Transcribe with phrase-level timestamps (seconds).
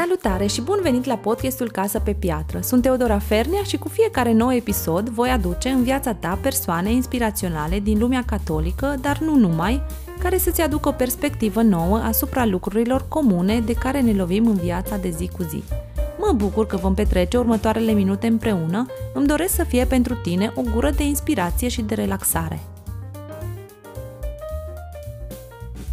[0.00, 2.60] Salutare și bun venit la podcastul Casă pe Piatră.
[2.60, 7.78] Sunt Teodora Fernea și cu fiecare nou episod voi aduce în viața ta persoane inspiraționale
[7.78, 9.82] din lumea catolică, dar nu numai,
[10.18, 14.96] care să-ți aducă o perspectivă nouă asupra lucrurilor comune de care ne lovim în viața
[14.96, 15.62] de zi cu zi.
[16.18, 20.62] Mă bucur că vom petrece următoarele minute împreună, îmi doresc să fie pentru tine o
[20.72, 22.60] gură de inspirație și de relaxare.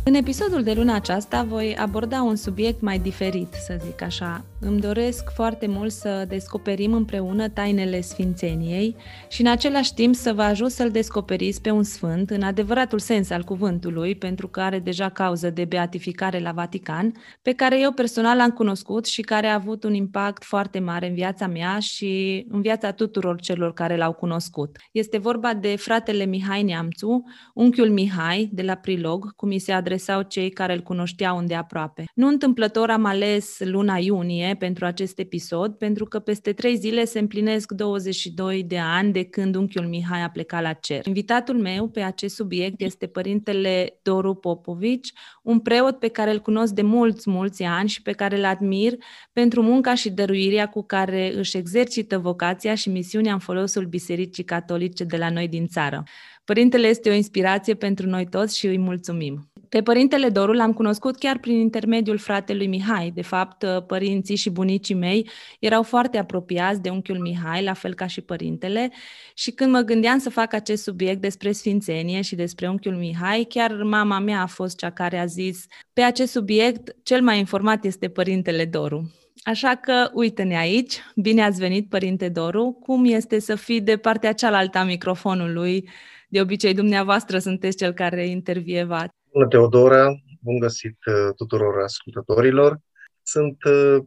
[0.08, 4.46] În episodul de luna aceasta voi aborda un subiect mai diferit, să zic așa.
[4.60, 8.96] Îmi doresc foarte mult să descoperim împreună tainele Sfințeniei
[9.30, 13.30] și în același timp să vă ajut să-l descoperiți pe un sfânt, în adevăratul sens
[13.30, 18.38] al cuvântului, pentru că are deja cauză de beatificare la Vatican, pe care eu personal
[18.38, 22.62] l-am cunoscut și care a avut un impact foarte mare în viața mea și în
[22.62, 24.78] viața tuturor celor care l-au cunoscut.
[24.92, 29.96] Este vorba de fratele Mihai Neamțu, unchiul Mihai de la Prilog, cum mi se adresează
[29.98, 32.04] sau cei care îl cunoșteau îndeaproape.
[32.14, 37.20] Nu întâmplător am ales luna iunie pentru acest episod, pentru că peste trei zile se
[37.20, 41.06] împlinesc 22 de ani de când unchiul Mihai a plecat la cer.
[41.06, 46.74] Invitatul meu pe acest subiect este părintele Doru Popovici, un preot pe care îl cunosc
[46.74, 48.94] de mulți, mulți ani și pe care îl admir
[49.34, 55.04] pentru munca și dăruirea cu care își exercită vocația și misiunea în folosul Bisericii Catolice
[55.04, 56.04] de la noi din țară.
[56.46, 59.52] Părintele este o inspirație pentru noi toți și îi mulțumim.
[59.70, 63.12] Pe părintele Doru l-am cunoscut chiar prin intermediul fratelui Mihai.
[63.16, 68.08] De fapt, părinții și bunicii mei erau foarte apropiați de unchiul Mihai, la fel ca
[68.08, 68.92] și părintele,
[69.36, 73.72] și când mă gândeam să fac acest subiect despre sfințenie și despre unchiul Mihai, chiar
[73.84, 78.10] mama mea a fost cea care a zis pe acest subiect cel mai informat este
[78.10, 79.12] părintele Doru.
[79.44, 84.34] Așa că, uite-ne aici, bine ați venit, Părinte Doru, cum este să fii de partea
[84.34, 85.90] cealaltă a microfonului
[86.30, 89.16] de obicei, dumneavoastră sunteți cel care intervievați.
[89.38, 90.16] Bună, Teodora!
[90.42, 92.80] Bun găsit uh, tuturor ascultătorilor!
[93.24, 93.98] Sunt uh,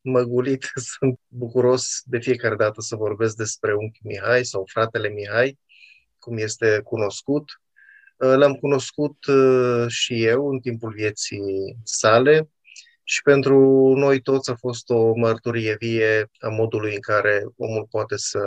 [0.00, 5.58] măgulit, sunt bucuros de fiecare dată să vorbesc despre unchi Mihai sau fratele Mihai,
[6.18, 7.44] cum este cunoscut.
[8.16, 9.16] Uh, l-am cunoscut
[9.86, 12.50] și eu în timpul vieții sale
[13.04, 13.58] și pentru
[13.96, 18.40] noi toți a fost o mărturie vie a modului în care omul poate să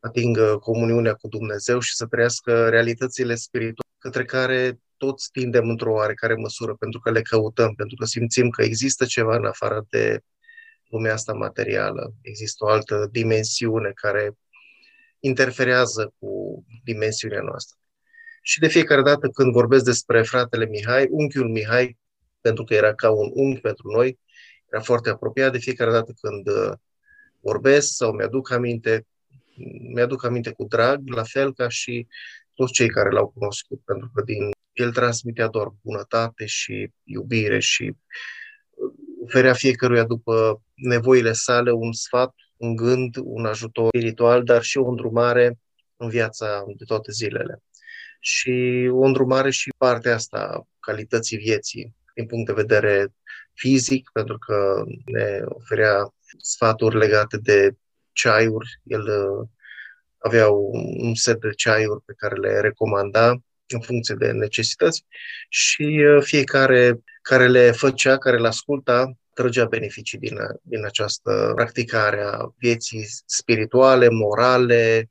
[0.00, 6.34] atingă comuniunea cu Dumnezeu și să trăiască realitățile spirituale către care toți tindem într-o oarecare
[6.34, 10.20] măsură, pentru că le căutăm, pentru că simțim că există ceva în afară de
[10.88, 12.14] lumea asta materială.
[12.20, 14.38] Există o altă dimensiune care
[15.20, 17.78] interferează cu dimensiunea noastră.
[18.42, 21.98] Și de fiecare dată când vorbesc despre fratele Mihai, unchiul Mihai,
[22.40, 24.18] pentru că era ca un unchi pentru noi,
[24.72, 26.72] era foarte apropiat de fiecare dată când uh,
[27.40, 29.06] vorbesc sau mi-aduc aminte
[29.94, 32.06] mi-aduc aminte cu drag, la fel ca și
[32.54, 37.96] toți cei care l-au cunoscut, pentru că din el transmitea doar bunătate și iubire și
[39.24, 44.88] oferea fiecăruia după nevoile sale un sfat, un gând, un ajutor spiritual, dar și o
[44.88, 45.58] îndrumare
[45.96, 47.62] în viața de toate zilele.
[48.20, 53.14] Și o îndrumare și partea asta, calității vieții, din punct de vedere
[53.54, 57.76] fizic, pentru că ne oferea sfaturi legate de
[58.12, 58.80] ceaiuri.
[58.84, 59.48] El uh,
[60.18, 65.04] avea un set de ceaiuri pe care le recomanda în funcție de necesități
[65.48, 72.22] și uh, fiecare care le făcea, care le asculta, trăgea beneficii din, din această practicare
[72.22, 75.10] a vieții spirituale, morale,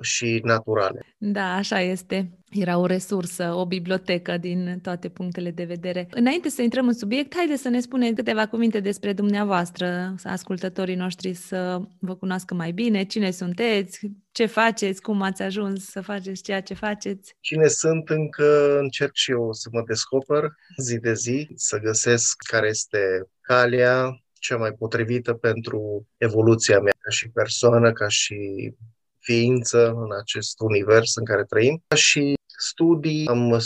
[0.00, 1.14] și naturale.
[1.18, 2.30] Da, așa este.
[2.52, 6.08] Era o resursă, o bibliotecă din toate punctele de vedere.
[6.10, 10.94] Înainte să intrăm în subiect, haideți să ne spuneți câteva cuvinte despre dumneavoastră, să ascultătorii
[10.94, 16.42] noștri să vă cunoască mai bine, cine sunteți, ce faceți, cum ați ajuns să faceți
[16.42, 17.36] ceea ce faceți.
[17.40, 20.44] Cine sunt, încă încerc și eu să mă descoper
[20.76, 22.98] zi de zi, să găsesc care este
[23.40, 28.72] calea cea mai potrivită pentru evoluția mea ca și persoană, ca și
[29.18, 31.82] ființă în acest univers în care trăim.
[31.88, 33.60] Ca și studii, am,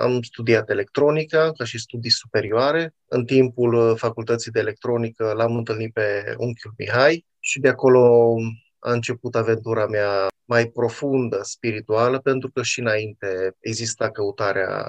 [0.00, 2.94] am studiat electronica ca și studii superioare.
[3.08, 8.34] În timpul uh, facultății de electronică l-am întâlnit pe unchiul Mihai și de acolo
[8.78, 14.88] a început aventura mea mai profundă, spirituală, pentru că și înainte exista căutarea,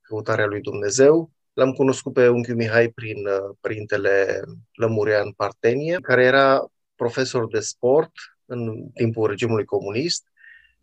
[0.00, 1.30] căutarea lui Dumnezeu.
[1.52, 4.42] L-am cunoscut pe unchiul Mihai prin uh, părintele
[4.72, 8.10] Lămurean Partenie, care era profesor de sport
[8.44, 10.24] în timpul regimului comunist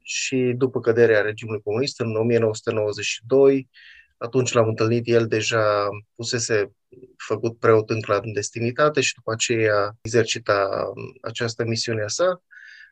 [0.01, 3.69] și după căderea regimului comunist, în 1992,
[4.17, 6.71] atunci l-am întâlnit, el deja pusese
[7.17, 10.69] făcut preot în clandestinitate și după aceea exercita
[11.21, 12.43] această misiune a sa.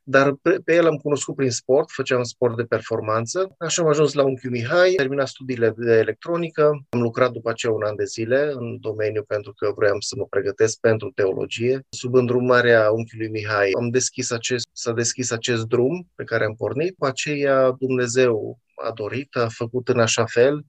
[0.03, 3.55] Dar pe, pe el am cunoscut prin sport, făceam sport de performanță.
[3.57, 7.83] Așa am ajuns la Unchiu Mihai, terminat studiile de electronică, am lucrat după aceea un
[7.83, 11.85] an de zile în domeniu pentru că vroiam să mă pregătesc pentru teologie.
[11.89, 16.89] Sub îndrumarea Unchiului Mihai am deschis acest, s-a deschis acest drum pe care am pornit.
[16.89, 20.65] După aceea Dumnezeu a dorit, a făcut în așa fel,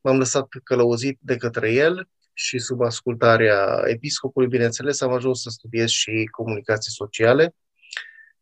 [0.00, 5.88] m-am lăsat călăuzit de către el și sub ascultarea episcopului, bineînțeles, am ajuns să studiez
[5.88, 7.54] și comunicații sociale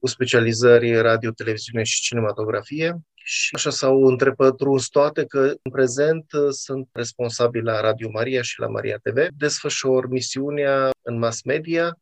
[0.01, 3.01] cu specializări radio, televiziune și cinematografie.
[3.15, 8.61] Și așa s-au întrepătruns toate că în prezent uh, sunt responsabil la Radio Maria și
[8.61, 9.27] la Maria TV.
[9.37, 11.99] Desfășor misiunea în mass media,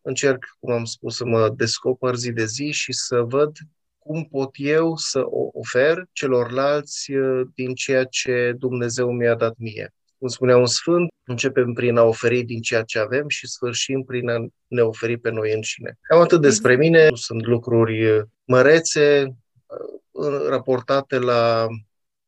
[0.00, 3.56] încerc, cum am spus, să mă descoper zi de zi și să văd
[3.98, 9.94] cum pot eu să o ofer celorlalți uh, din ceea ce Dumnezeu mi-a dat mie
[10.20, 14.28] cum spunea un sfânt, începem prin a oferi din ceea ce avem și sfârșim prin
[14.28, 15.98] a ne oferi pe noi înșine.
[16.00, 19.36] Cam atât despre mine, sunt lucruri mărețe,
[20.10, 21.66] uh, raportate la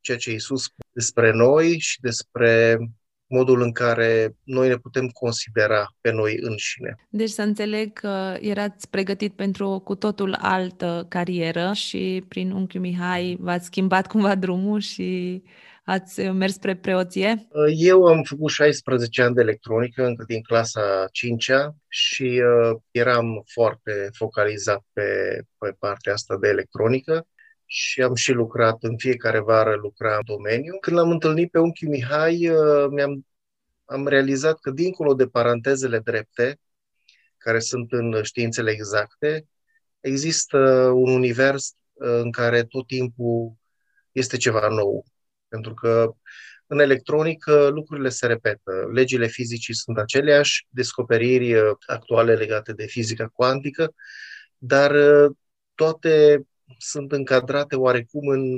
[0.00, 2.78] ceea ce Iisus despre noi și despre
[3.26, 6.94] modul în care noi ne putem considera pe noi înșine.
[7.08, 12.80] Deci să înțeleg că erați pregătit pentru o cu totul altă carieră și prin unchiul
[12.80, 15.42] Mihai v-ați schimbat cumva drumul și
[15.84, 17.48] ați mers spre preoție?
[17.76, 24.08] Eu am făcut 16 ani de electronică, încă din clasa 5-a și uh, eram foarte
[24.12, 25.02] focalizat pe,
[25.58, 27.26] pe partea asta de electronică
[27.66, 30.78] și am și lucrat în fiecare vară, lucram în domeniu.
[30.80, 33.26] Când l-am întâlnit pe unchiul Mihai, uh, mi-am
[33.92, 36.60] am realizat că dincolo de parantezele drepte,
[37.36, 39.46] care sunt în științele exacte,
[40.00, 40.58] există
[40.94, 43.52] un univers uh, în care tot timpul
[44.12, 45.04] este ceva nou.
[45.52, 46.14] Pentru că
[46.66, 48.72] în electronică lucrurile se repetă.
[48.92, 53.94] Legile fizicii sunt aceleași, descoperiri uh, actuale legate de fizica cuantică,
[54.58, 55.36] dar uh,
[55.74, 56.42] toate
[56.78, 58.52] sunt încadrate oarecum în,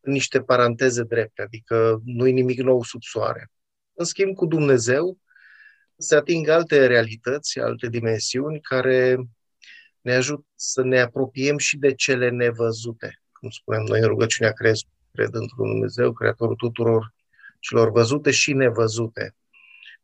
[0.00, 3.50] în niște paranteze drepte, adică nu e nimic nou sub soare.
[3.94, 5.18] În schimb, cu Dumnezeu
[5.96, 9.16] se ating alte realități, alte dimensiuni care
[10.00, 13.22] ne ajută să ne apropiem și de cele nevăzute.
[13.32, 17.14] Cum spuneam noi în rugăciunea Crezului cred într-un Dumnezeu, creatorul tuturor
[17.60, 19.34] celor văzute și nevăzute.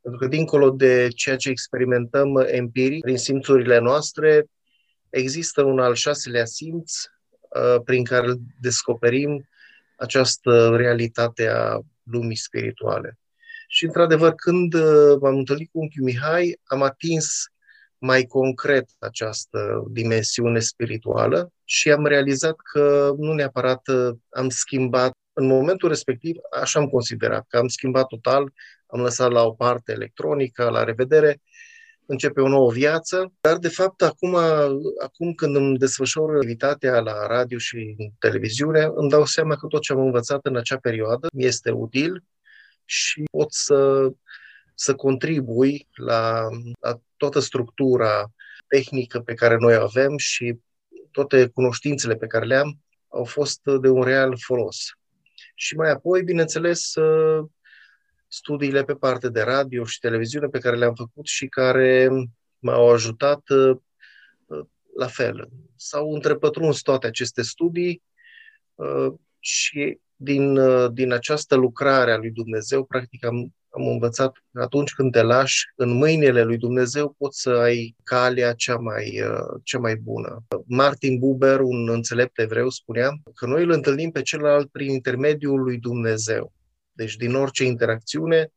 [0.00, 4.46] Pentru că dincolo de ceea ce experimentăm empiric, prin simțurile noastre,
[5.10, 9.48] există un al șaselea simț uh, prin care descoperim
[9.96, 13.18] această realitate a lumii spirituale.
[13.68, 17.51] Și, într-adevăr, când uh, m-am întâlnit cu unchiul Mihai, am atins
[18.02, 25.46] mai concret această dimensiune spirituală și am realizat că nu neapărat uh, am schimbat în
[25.46, 28.52] momentul respectiv, așa am considerat, că am schimbat total,
[28.86, 31.40] am lăsat la o parte electronica, la revedere,
[32.06, 34.34] începe o nouă viață, dar de fapt acum,
[35.02, 39.80] acum când îmi desfășor activitatea la radio și în televiziune, îmi dau seama că tot
[39.80, 42.24] ce am învățat în acea perioadă este util
[42.84, 44.08] și pot să,
[44.74, 46.48] să contribui la,
[46.80, 48.32] la toată structura
[48.66, 50.58] tehnică pe care noi avem și
[51.10, 52.78] toate cunoștințele pe care le am
[53.08, 54.78] au fost de un real folos.
[55.54, 56.92] Și mai apoi, bineînțeles,
[58.28, 62.08] studiile pe parte de radio și televiziune pe care le-am făcut și care
[62.58, 63.42] m-au ajutat
[64.96, 65.48] la fel.
[65.76, 68.02] S-au întrepătruns toate aceste studii
[69.38, 70.58] și din,
[70.92, 75.64] din această lucrare a lui Dumnezeu, practic am am învățat că atunci când te lași
[75.76, 80.44] în mâinile lui Dumnezeu, poți să ai calea cea mai, uh, cea mai bună.
[80.66, 85.78] Martin Buber, un înțelept evreu, spunea că noi îl întâlnim pe celălalt prin intermediul lui
[85.78, 86.52] Dumnezeu.
[86.92, 88.52] Deci din orice interacțiune,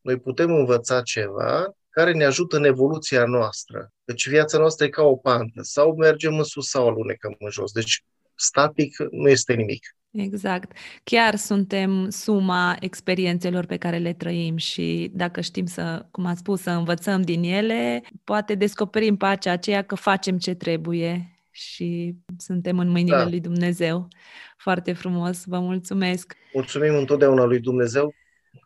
[0.00, 3.92] noi putem învăța ceva care ne ajută în evoluția noastră.
[4.04, 5.62] Deci viața noastră e ca o pantă.
[5.62, 7.72] Sau mergem în sus sau alunecăm în jos.
[7.72, 9.96] Deci static nu este nimic.
[10.10, 10.72] Exact.
[11.04, 16.60] Chiar suntem suma experiențelor pe care le trăim și dacă știm să, cum am spus,
[16.60, 22.88] să învățăm din ele, poate descoperim pacea aceea că facem ce trebuie și suntem în
[22.88, 23.28] mâinile da.
[23.28, 24.08] lui Dumnezeu.
[24.56, 26.36] Foarte frumos, vă mulțumesc.
[26.52, 28.14] Mulțumim întotdeauna lui Dumnezeu,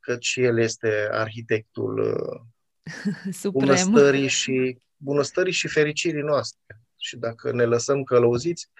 [0.00, 1.98] căci El este arhitectul
[3.42, 6.80] uh, bunăstării și, bunăstării și fericirii noastre.
[6.96, 8.70] Și dacă ne lăsăm călăuziți,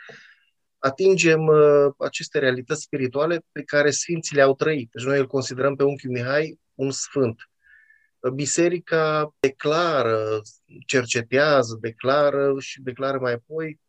[0.85, 4.91] atingem uh, aceste realități spirituale pe care Sfinții le-au trăit.
[4.93, 7.37] Deci noi îl considerăm pe unchiul Mihai un sfânt.
[8.35, 10.41] Biserica declară,
[10.87, 13.81] cercetează, declară și declară mai apoi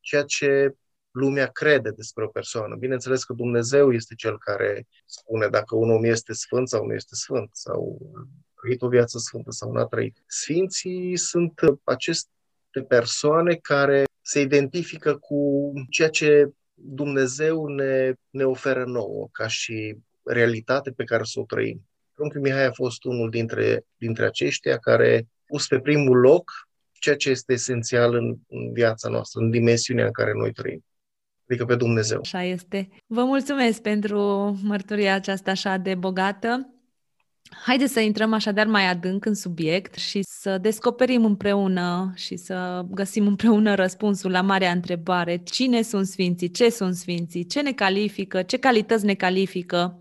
[0.00, 0.74] ceea ce
[1.10, 2.76] lumea crede despre o persoană.
[2.76, 7.14] Bineînțeles că Dumnezeu este cel care spune dacă un om este sfânt sau nu este
[7.14, 10.22] sfânt, sau a trăit o viață sfântă sau nu a trăit.
[10.26, 19.28] Sfinții sunt aceste persoane care se identifică cu ceea ce Dumnezeu ne, ne oferă nouă,
[19.32, 21.84] ca și realitate pe care să o trăim.
[22.16, 26.50] Unchiul Mihai a fost unul dintre, dintre aceștia care pus pe primul loc
[26.92, 30.84] ceea ce este esențial în, în viața noastră, în dimensiunea în care noi trăim
[31.50, 32.20] adică pe Dumnezeu.
[32.20, 32.88] Așa este.
[33.06, 34.20] Vă mulțumesc pentru
[34.62, 36.74] mărturia aceasta așa de bogată.
[37.50, 43.26] Haideți să intrăm așadar mai adânc în subiect și să descoperim împreună și să găsim
[43.26, 45.36] împreună răspunsul la marea întrebare.
[45.36, 46.50] Cine sunt sfinții?
[46.50, 47.46] Ce sunt sfinții?
[47.46, 48.42] Ce ne califică?
[48.42, 50.00] Ce calități ne califică?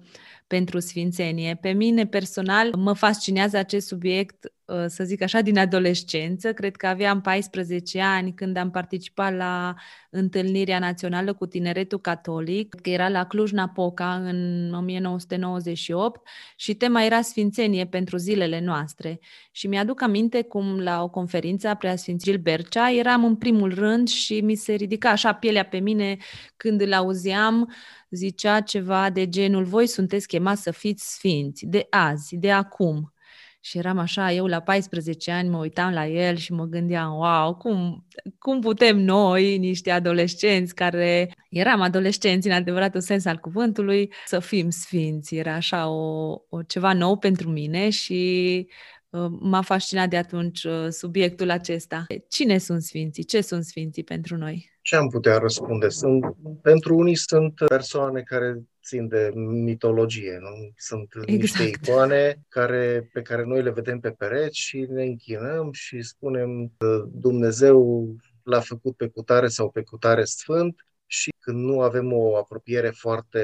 [0.50, 1.56] pentru sfințenie.
[1.62, 4.52] Pe mine personal mă fascinează acest subiect, uh,
[4.88, 6.54] să zic așa, din adolescență.
[6.54, 9.76] Cred că aveam 14 ani când am participat la
[10.10, 17.86] întâlnirea națională cu tineretul catolic, că era la Cluj-Napoca în 1998 și tema era sfințenie
[17.86, 19.20] pentru zilele noastre.
[19.52, 24.42] Și mi-aduc aminte cum la o conferință a Preasfințil Bercea eram în primul rând și
[24.42, 26.18] mi se ridica așa pielea pe mine
[26.58, 27.68] când îl auzeam uh,
[28.10, 33.14] zicea ceva de genul, voi sunteți chemați să fiți sfinți, de azi, de acum.
[33.62, 37.56] Și eram așa, eu la 14 ani mă uitam la el și mă gândeam, wow,
[37.56, 38.06] cum,
[38.38, 44.70] cum putem noi, niște adolescenți care eram adolescenți în adevăratul sens al cuvântului, să fim
[44.70, 45.36] sfinți.
[45.36, 48.68] Era așa o, o ceva nou pentru mine și
[49.10, 52.06] uh, m-a fascinat de atunci uh, subiectul acesta.
[52.30, 53.24] Cine sunt sfinții?
[53.24, 54.79] Ce sunt sfinții pentru noi?
[54.90, 55.90] Ce am putea răspunde?
[55.90, 60.72] Sunt, pentru unii sunt persoane care țin de mitologie, nu?
[60.76, 61.42] Sunt exact.
[61.42, 66.72] niște icoane care, pe care noi le vedem pe pereți și ne închinăm și spunem
[67.12, 68.08] Dumnezeu
[68.44, 73.42] l-a făcut pe cutare sau pe cutare sfânt și când nu avem o apropiere foarte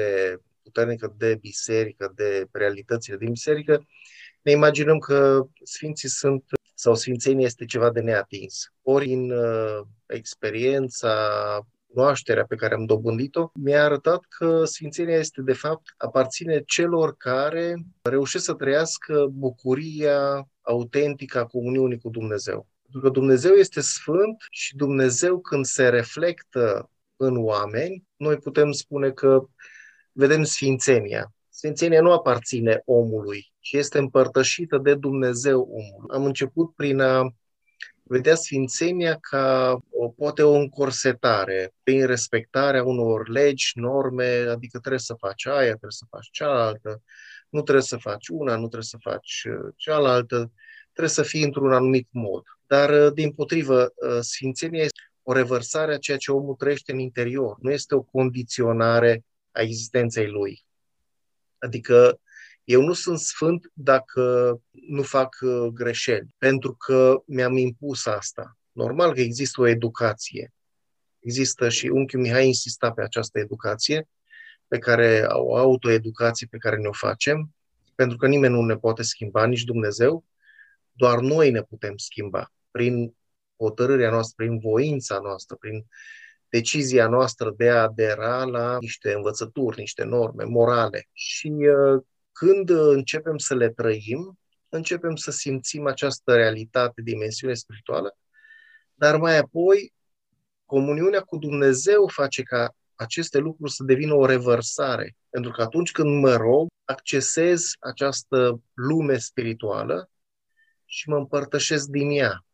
[0.62, 3.86] puternică de biserică, de realitățile din biserică,
[4.42, 6.44] ne imaginăm că sfinții sunt
[6.78, 8.72] sau sfințenia este ceva de neatins.
[8.82, 11.14] Ori în uh, experiența,
[11.92, 17.74] cunoașterea pe care am dobândit-o, mi-a arătat că sfințenia este, de fapt, aparține celor care
[18.02, 22.66] reușesc să trăiască bucuria autentică a comuniunii cu Dumnezeu.
[22.82, 29.10] Pentru că Dumnezeu este sfânt și Dumnezeu când se reflectă în oameni, noi putem spune
[29.10, 29.46] că
[30.12, 31.32] vedem sfințenia.
[31.56, 36.10] Sfințenia nu aparține omului, ci este împărtășită de Dumnezeu omul.
[36.14, 37.34] Am început prin a
[38.02, 45.14] vedea sfințenia ca o, poate o încorsetare, prin respectarea unor legi, norme, adică trebuie să
[45.18, 47.02] faci aia, trebuie să faci cealaltă,
[47.48, 50.52] nu trebuie să faci una, nu trebuie să faci uh, cealaltă,
[50.92, 52.42] trebuie să fii într-un anumit mod.
[52.66, 56.98] Dar, uh, din potrivă, uh, sfințenia este o revărsare a ceea ce omul trăiește în
[56.98, 60.65] interior, nu este o condiționare a existenței lui.
[61.66, 62.20] Adică
[62.64, 64.56] eu nu sunt sfânt dacă
[64.88, 68.58] nu fac uh, greșeli, pentru că mi-am impus asta.
[68.72, 70.52] Normal că există o educație.
[71.18, 74.08] Există și unchiul Mihai insista pe această educație,
[74.68, 77.54] pe care o autoeducație pe care ne-o facem,
[77.94, 80.24] pentru că nimeni nu ne poate schimba, nici Dumnezeu,
[80.92, 83.16] doar noi ne putem schimba prin
[83.56, 85.86] hotărârea noastră, prin voința noastră, prin
[86.56, 91.08] decizia noastră de a adera la niște învățături, niște norme morale.
[91.12, 98.16] Și uh, când începem să le trăim, începem să simțim această realitate, dimensiune spirituală,
[98.94, 99.92] dar mai apoi
[100.64, 105.16] comuniunea cu Dumnezeu face ca aceste lucruri să devină o revărsare.
[105.30, 110.10] Pentru că atunci când mă rog, accesez această lume spirituală
[110.84, 112.44] și mă împărtășesc din ea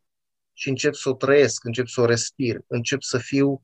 [0.53, 3.63] și încep să o trăiesc, încep să o respir, încep să fiu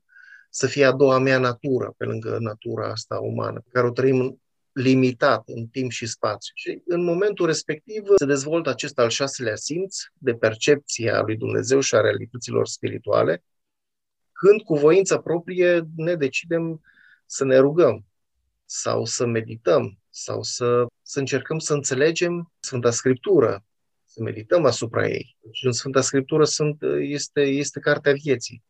[0.49, 4.41] să fie a doua mea natură, pe lângă natura asta umană, pe care o trăim
[4.71, 6.51] limitat în timp și spațiu.
[6.55, 11.79] Și în momentul respectiv se dezvoltă acest al șaselea simț de percepție a lui Dumnezeu
[11.79, 13.43] și a realităților spirituale,
[14.31, 16.81] când cu voința proprie ne decidem
[17.25, 18.05] să ne rugăm
[18.65, 23.63] sau să medităm sau să, să încercăm să înțelegem Sfânta Scriptură,
[24.05, 25.37] să medităm asupra ei.
[25.51, 28.63] Și în Sfânta Scriptură sunt, este, este cartea vieții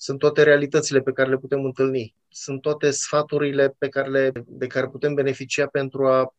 [0.00, 4.66] sunt toate realitățile pe care le putem întâlni, sunt toate sfaturile pe care le, de
[4.66, 6.34] care putem beneficia pentru a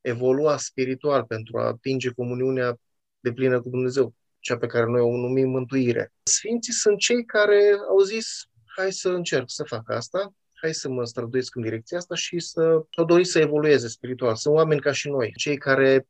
[0.00, 2.78] evolua spiritual, pentru a atinge comuniunea
[3.20, 6.12] de plină cu Dumnezeu, cea pe care noi o numim mântuire.
[6.22, 8.44] Sfinții sunt cei care au zis,
[8.76, 12.82] hai să încerc să fac asta, hai să mă străduiesc în direcția asta și să
[12.96, 14.34] o dori să evolueze spiritual.
[14.34, 16.06] Sunt oameni ca și noi, cei care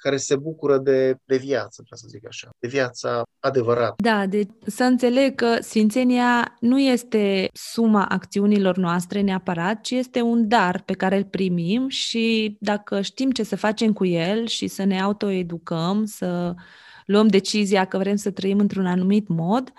[0.00, 3.94] care se bucură de, de viață, ca să zic așa, de viața adevărată.
[3.96, 10.48] Da, deci să înțeleg că Sfințenia nu este suma acțiunilor noastre neapărat, ci este un
[10.48, 14.84] dar pe care îl primim și dacă știm ce să facem cu el și să
[14.84, 16.54] ne autoeducăm, să
[17.06, 19.72] luăm decizia că vrem să trăim într-un anumit mod,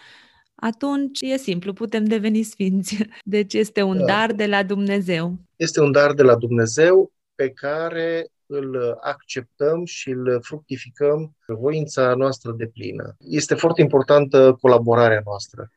[0.56, 2.98] atunci e simplu, putem deveni sfinți.
[3.24, 4.06] Deci este un da.
[4.06, 5.38] dar de la Dumnezeu.
[5.56, 12.52] Este un dar de la Dumnezeu pe care îl acceptăm și îl fructificăm voința noastră
[12.52, 13.16] de plină.
[13.20, 15.72] Este foarte importantă colaborarea noastră.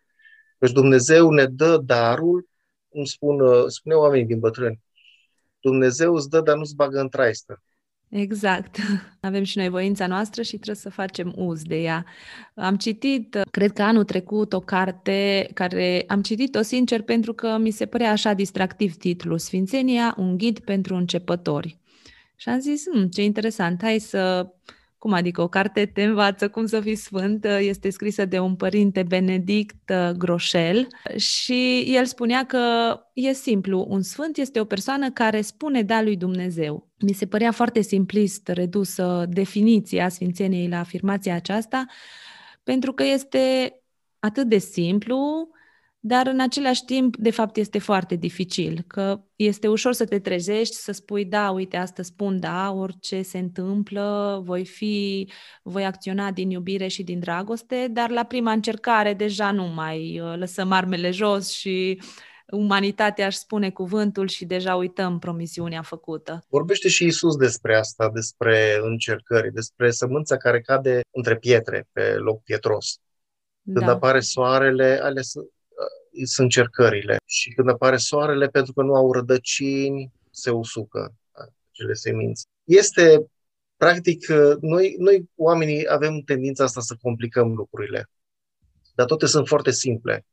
[0.58, 2.48] Deci Dumnezeu ne dă darul,
[2.88, 4.80] cum spun, spune oamenii din bătrâni,
[5.60, 7.62] Dumnezeu îți dă, dar nu-ți bagă în traistă.
[8.08, 8.76] Exact.
[9.20, 12.04] Avem și noi voința noastră și trebuie să facem uz de ea.
[12.54, 17.70] Am citit, cred că anul trecut, o carte care am citit-o sincer pentru că mi
[17.70, 21.78] se părea așa distractiv titlul Sfințenia, un ghid pentru începători.
[22.36, 24.52] Și am zis, hm, ce interesant, hai să
[25.04, 27.44] cum adică o carte te învață cum să fii sfânt?
[27.44, 30.86] Este scrisă de un părinte Benedict uh, Groșel
[31.16, 36.16] și el spunea că e simplu, un sfânt este o persoană care spune da lui
[36.16, 36.88] Dumnezeu.
[37.00, 41.84] Mi se părea foarte simplist redusă definiția sfințeniei la afirmația aceasta,
[42.62, 43.74] pentru că este
[44.18, 45.48] atât de simplu,
[46.06, 50.74] dar în același timp, de fapt, este foarte dificil, că este ușor să te trezești,
[50.74, 55.28] să spui, da, uite, asta spun, da, orice se întâmplă, voi fi,
[55.62, 60.34] voi acționa din iubire și din dragoste, dar la prima încercare deja nu mai uh,
[60.36, 62.00] lăsăm armele jos și
[62.46, 66.44] umanitatea își spune cuvântul și deja uităm promisiunea făcută.
[66.48, 72.42] Vorbește și Isus despre asta, despre încercări, despre sămânța care cade între pietre, pe loc
[72.42, 72.98] pietros.
[73.72, 73.92] Când da.
[73.92, 75.22] apare soarele, alea
[76.14, 77.16] sunt sunt cercările.
[77.24, 81.14] Și când apare soarele, pentru că nu au rădăcini, se usucă
[81.70, 82.44] acele semințe.
[82.64, 83.26] Este,
[83.76, 84.26] practic,
[84.60, 88.10] noi, noi oamenii avem tendința asta să complicăm lucrurile,
[88.94, 90.26] dar toate sunt foarte simple.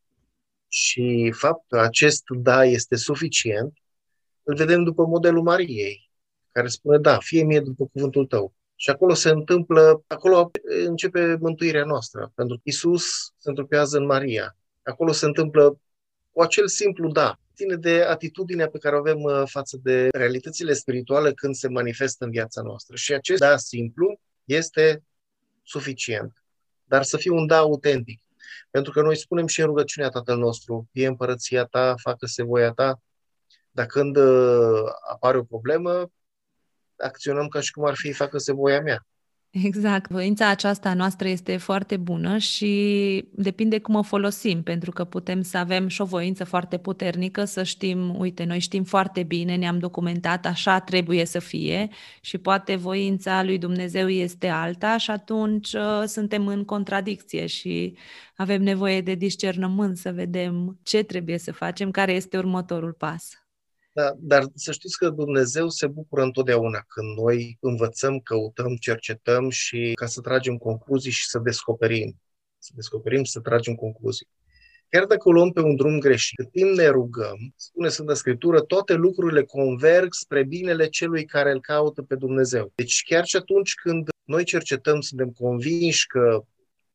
[0.67, 3.73] Și faptul că acest da este suficient,
[4.43, 6.09] îl vedem după modelul Mariei,
[6.51, 8.53] care spune, da, fie mie după cuvântul tău.
[8.75, 10.51] Și acolo se întâmplă, acolo
[10.85, 14.55] începe mântuirea noastră, pentru că Isus se întrupează în Maria
[14.91, 15.79] acolo se întâmplă
[16.31, 17.39] cu acel simplu da.
[17.55, 22.25] Ține de atitudinea pe care o avem uh, față de realitățile spirituale când se manifestă
[22.25, 22.95] în viața noastră.
[22.95, 25.03] Și acest da simplu este
[25.63, 26.43] suficient.
[26.83, 28.21] Dar să fie un da autentic.
[28.69, 33.01] Pentru că noi spunem și în rugăciunea Tatăl nostru, fie împărăția ta, facă-se voia ta,
[33.72, 36.11] dar când uh, apare o problemă,
[36.98, 39.05] acționăm ca și cum ar fi facă-se voia mea.
[39.53, 40.11] Exact.
[40.11, 45.57] Voința aceasta noastră este foarte bună și depinde cum o folosim, pentru că putem să
[45.57, 50.46] avem și o voință foarte puternică, să știm, uite, noi știm foarte bine, ne-am documentat,
[50.46, 51.90] așa trebuie să fie
[52.22, 57.98] și poate voința lui Dumnezeu este alta și atunci uh, suntem în contradicție și
[58.35, 63.42] avem nevoie de discernământ să vedem ce trebuie să facem, care este următorul pas.
[63.94, 69.92] Da, dar să știți că Dumnezeu se bucură întotdeauna când noi învățăm, căutăm, cercetăm și
[69.96, 72.20] ca să tragem concluzii și să descoperim.
[72.58, 74.27] Să descoperim, să tragem concluzii.
[74.90, 78.62] Chiar dacă o luăm pe un drum greșit, cât timp ne rugăm, spune Sfânta Scriptură,
[78.62, 82.72] toate lucrurile converg spre binele celui care îl caută pe Dumnezeu.
[82.75, 86.44] Deci chiar și atunci când noi cercetăm, suntem convinși că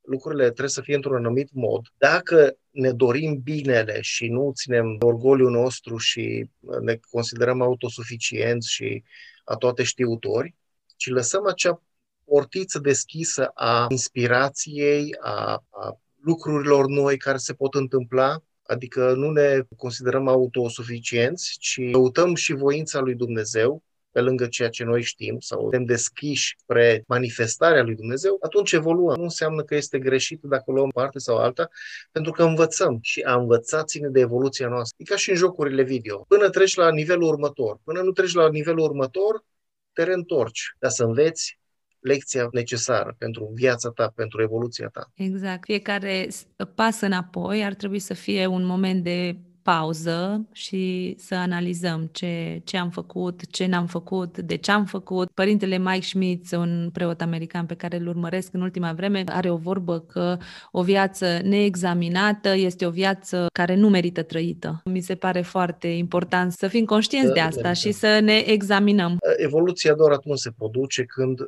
[0.06, 1.86] lucrurile trebuie să fie într-un anumit mod.
[1.96, 9.02] Dacă ne dorim binele și nu ținem orgoliul nostru și ne considerăm autosuficienți și
[9.44, 10.54] a toate știutori,
[10.96, 11.82] ci lăsăm acea
[12.24, 19.60] portiță deschisă a inspirației, a, a lucrurilor noi care se pot întâmpla, adică nu ne
[19.76, 23.82] considerăm autosuficienți, ci căutăm și voința lui Dumnezeu
[24.16, 29.16] pe lângă ceea ce noi știm sau suntem deschiși spre manifestarea lui Dumnezeu, atunci evoluăm.
[29.16, 31.68] Nu înseamnă că este greșit dacă o luăm parte sau alta,
[32.12, 34.96] pentru că învățăm și a învăța ține de evoluția noastră.
[34.98, 36.24] E ca și în jocurile video.
[36.28, 37.78] Până treci la nivelul următor.
[37.84, 39.44] Până nu treci la nivelul următor,
[39.92, 40.74] te reîntorci.
[40.78, 41.58] Dar să înveți
[42.00, 45.10] lecția necesară pentru viața ta, pentru evoluția ta.
[45.14, 45.64] Exact.
[45.64, 46.28] Fiecare
[46.74, 52.76] pas înapoi ar trebui să fie un moment de pauză și să analizăm ce, ce
[52.76, 55.30] am făcut, ce n-am făcut, de ce am făcut.
[55.34, 59.56] Părintele Mike Schmidt, un preot american pe care îl urmăresc în ultima vreme, are o
[59.56, 60.38] vorbă că
[60.70, 64.82] o viață neexaminată este o viață care nu merită trăită.
[64.84, 69.18] Mi se pare foarte important să fim conștienți de asta și să ne examinăm.
[69.36, 71.38] Evoluția doar atunci se produce când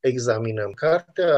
[0.00, 0.70] examinăm.
[0.70, 1.32] Cartea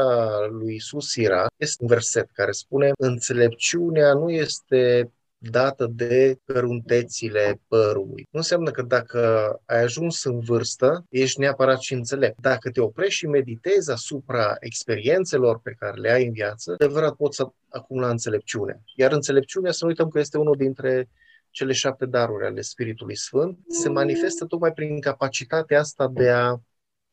[0.49, 8.27] lui Isus Sira este un verset care spune înțelepciunea nu este dată de căruntețile părului.
[8.31, 9.19] Nu înseamnă că dacă
[9.65, 12.41] ai ajuns în vârstă, ești neapărat și înțelept.
[12.41, 17.15] Dacă te oprești și meditezi asupra experiențelor pe care le ai în viață, de adevărat
[17.15, 18.81] poți să acumula înțelepciune.
[18.95, 21.09] Iar înțelepciunea, să nu uităm că este unul dintre
[21.49, 26.55] cele șapte daruri ale Spiritului Sfânt, se manifestă tocmai prin capacitatea asta de a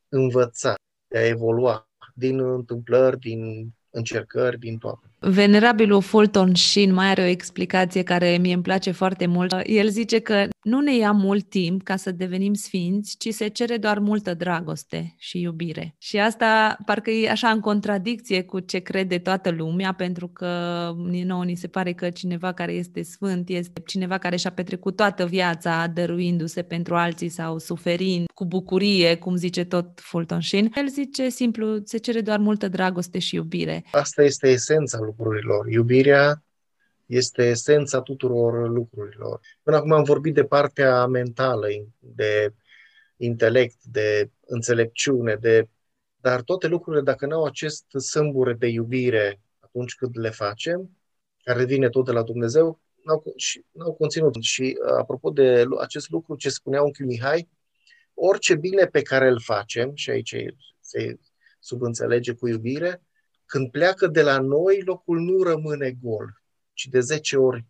[0.09, 0.75] învăța,
[1.07, 5.06] de a evolua din întâmplări, din încercări, din toate.
[5.19, 9.55] Venerabilul Fulton Sheen mai are o explicație care mie îmi place foarte mult.
[9.63, 13.77] El zice că nu ne ia mult timp ca să devenim sfinți, ci se cere
[13.77, 15.95] doar multă dragoste și iubire.
[15.97, 20.47] Și asta parcă e așa în contradicție cu ce crede toată lumea, pentru că
[21.25, 25.25] nouă ni se pare că cineva care este sfânt este cineva care și-a petrecut toată
[25.25, 30.71] viața dăruindu-se pentru alții sau suferind cu bucurie, cum zice tot Fulton Sheen.
[30.75, 33.85] El zice simplu, se cere doar multă dragoste și iubire.
[33.91, 35.67] Asta este esența lucrurilor.
[35.67, 36.41] Iubirea
[37.07, 39.39] este esența tuturor lucrurilor.
[39.63, 41.67] Până acum am vorbit de partea mentală,
[41.99, 42.53] de
[43.17, 45.69] intelect, de înțelepciune, de...
[46.15, 50.97] dar toate lucrurile, dacă nu au acest sâmbure de iubire atunci când le facem,
[51.43, 54.35] care vine tot de la Dumnezeu, n-au, și, n-au conținut.
[54.41, 57.49] Și apropo de acest lucru ce spunea unchiul Mihai,
[58.13, 60.35] orice bine pe care îl facem, și aici
[60.79, 61.19] se
[61.59, 63.01] subînțelege cu iubire,
[63.45, 66.41] când pleacă de la noi, locul nu rămâne gol,
[66.77, 67.65] ci de 10 ori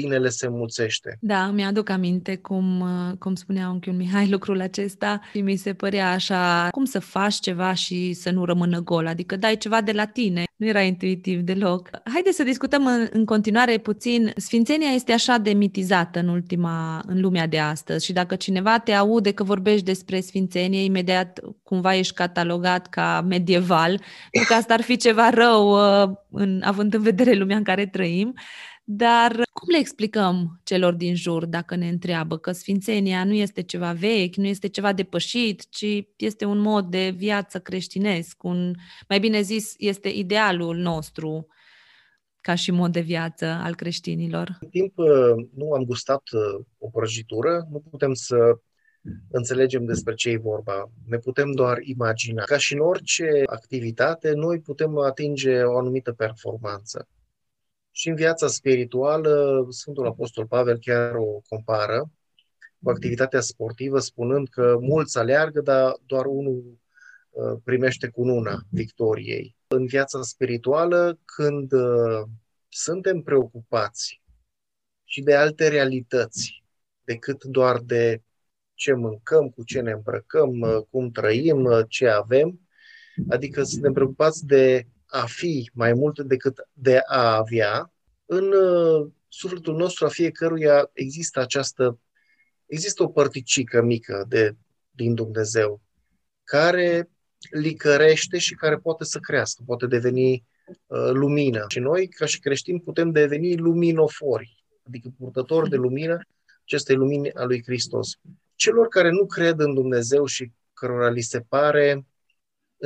[0.00, 1.16] binele se mulțește.
[1.20, 2.84] Da, mi-aduc aminte cum,
[3.18, 7.72] cum spunea unchiul Mihai lucrul acesta și mi se părea așa, cum să faci ceva
[7.74, 10.44] și să nu rămână gol, adică dai ceva de la tine.
[10.56, 11.90] Nu era intuitiv deloc.
[12.12, 14.32] Haideți să discutăm în, în continuare puțin.
[14.36, 18.92] Sfințenia este așa de mitizată în ultima, în lumea de astăzi și dacă cineva te
[18.92, 23.90] aude că vorbești despre sfințenie, imediat cumva ești catalogat ca medieval,
[24.32, 27.86] nu că asta ar fi ceva rău uh, în, având în vedere lumea în care
[27.86, 28.34] trăim,
[28.88, 33.92] dar cum le explicăm celor din jur dacă ne întreabă că sfințenia nu este ceva
[33.92, 38.74] vechi, nu este ceva depășit, ci este un mod de viață creștinesc, un,
[39.08, 41.46] mai bine zis, este idealul nostru
[42.40, 44.56] ca și mod de viață al creștinilor?
[44.60, 48.36] În timp uh, nu am gustat uh, o prăjitură, nu putem să
[49.30, 50.90] înțelegem despre ce e vorba.
[51.06, 52.42] Ne putem doar imagina.
[52.42, 57.08] Ca și în orice activitate, noi putem atinge o anumită performanță.
[57.96, 62.10] Și în viața spirituală, Sfântul Apostol Pavel chiar o compară
[62.82, 66.78] cu activitatea sportivă, spunând că mulți aleargă, dar doar unul
[67.30, 69.56] uh, primește cununa victoriei.
[69.66, 72.22] În viața spirituală, când uh,
[72.68, 74.22] suntem preocupați
[75.04, 76.64] și de alte realități
[77.04, 78.22] decât doar de
[78.74, 82.60] ce mâncăm, cu ce ne îmbrăcăm, uh, cum trăim, ce avem,
[83.28, 87.92] adică suntem preocupați de a fi mai mult decât de a avea,
[88.24, 91.98] în uh, sufletul nostru a fiecăruia există această,
[92.66, 94.56] există o părticică mică de,
[94.90, 95.80] din Dumnezeu
[96.44, 97.10] care
[97.50, 100.44] licărește și care poate să crească, poate deveni
[100.86, 101.64] uh, lumină.
[101.68, 106.18] Și noi, ca și creștini, putem deveni luminofori, adică purtători de lumină,
[106.62, 108.18] acestei lumini a lui Hristos.
[108.54, 112.06] Celor care nu cred în Dumnezeu și cărora li se pare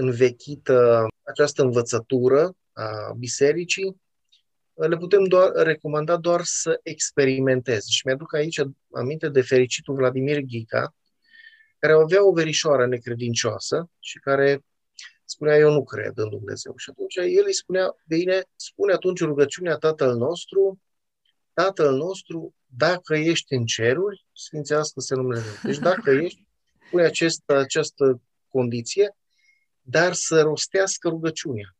[0.00, 4.00] învechită această învățătură a bisericii,
[4.74, 7.86] le putem doar, recomanda doar să experimenteze.
[7.90, 8.60] Și mi-aduc aici
[8.92, 10.94] aminte de fericitul Vladimir Ghica,
[11.78, 14.64] care avea o verișoară necredincioasă și care
[15.24, 16.72] spunea, eu nu cred în Dumnezeu.
[16.76, 20.80] Și atunci el îi spunea, bine, spune atunci rugăciunea Tatăl nostru,
[21.52, 25.72] Tatăl nostru, dacă ești în ceruri, sfințească-se numele Lui.
[25.72, 26.46] Deci dacă ești,
[26.90, 29.16] pune acest, această condiție,
[29.82, 31.76] dar să rostească rugăciunea.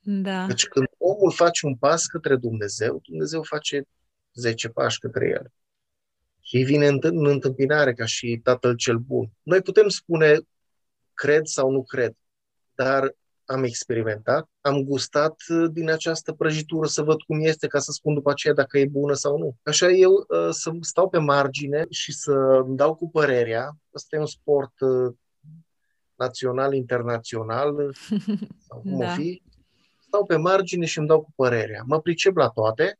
[0.00, 0.46] Da.
[0.46, 3.88] Deci când omul face un pas către Dumnezeu, Dumnezeu face
[4.34, 5.52] 10 pași către el.
[6.40, 9.30] Și vine în întâmpinare ca și Tatăl cel Bun.
[9.42, 10.38] Noi putem spune
[11.14, 12.14] cred sau nu cred,
[12.74, 15.36] dar am experimentat, am gustat
[15.72, 19.14] din această prăjitură să văd cum este, ca să spun după aceea dacă e bună
[19.14, 19.56] sau nu.
[19.62, 22.32] Așa eu uh, să stau pe margine și să
[22.66, 23.76] îmi dau cu părerea.
[23.92, 25.14] Asta e un sport uh,
[26.16, 27.94] național, internațional,
[28.68, 29.06] sau cum da.
[29.06, 29.42] o fi,
[30.06, 31.82] stau pe margine și îmi dau cu părerea.
[31.86, 32.98] Mă pricep la toate,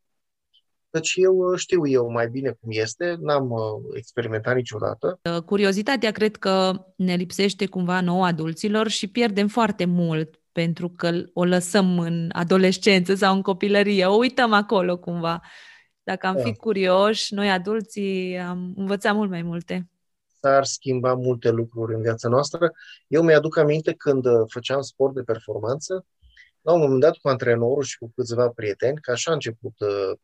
[0.91, 3.61] căci eu uh, știu eu mai bine cum este, n-am uh,
[3.95, 5.21] experimentat niciodată.
[5.23, 11.11] Uh, curiozitatea cred că ne lipsește cumva nouă adulților și pierdem foarte mult pentru că
[11.33, 15.41] o lăsăm în adolescență sau în copilărie, o uităm acolo cumva.
[16.03, 16.43] Dacă am da.
[16.43, 19.89] fi curioși, noi adulții am învățat mult mai multe.
[20.47, 22.73] S-ar schimba multe lucruri în viața noastră.
[23.07, 26.07] Eu mi-aduc aminte când făceam sport de performanță,
[26.61, 30.19] la un moment dat cu antrenorul și cu câțiva prieteni, că așa a început uh,